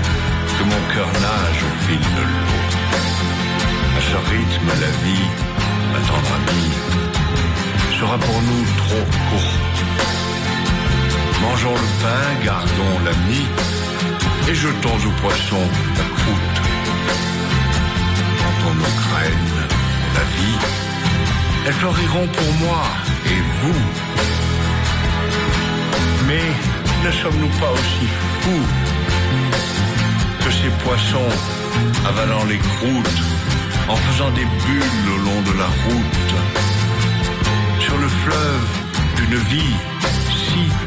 [0.56, 2.58] que mon cœur nage au fil de l'eau.
[3.98, 5.30] À ce rythme, la vie,
[5.92, 6.72] ma tendre amie,
[8.00, 10.17] sera pour nous trop courte.
[11.50, 13.46] Mangeons le pain, gardons l'ami
[14.50, 15.68] et jetons aux poissons
[15.98, 16.60] la croûte.
[18.40, 19.60] Quand on nos graines,
[20.18, 20.60] la vie,
[21.66, 22.84] elles fleuriront pour moi
[23.26, 23.84] et vous.
[26.28, 26.48] Mais
[27.06, 28.08] ne sommes-nous pas aussi
[28.42, 28.68] fous
[30.44, 31.32] que ces poissons
[32.10, 33.22] avalant les croûtes,
[33.88, 36.36] en faisant des bulles au long de la route,
[37.80, 38.68] sur le fleuve
[39.16, 39.76] d'une vie
[40.50, 40.87] si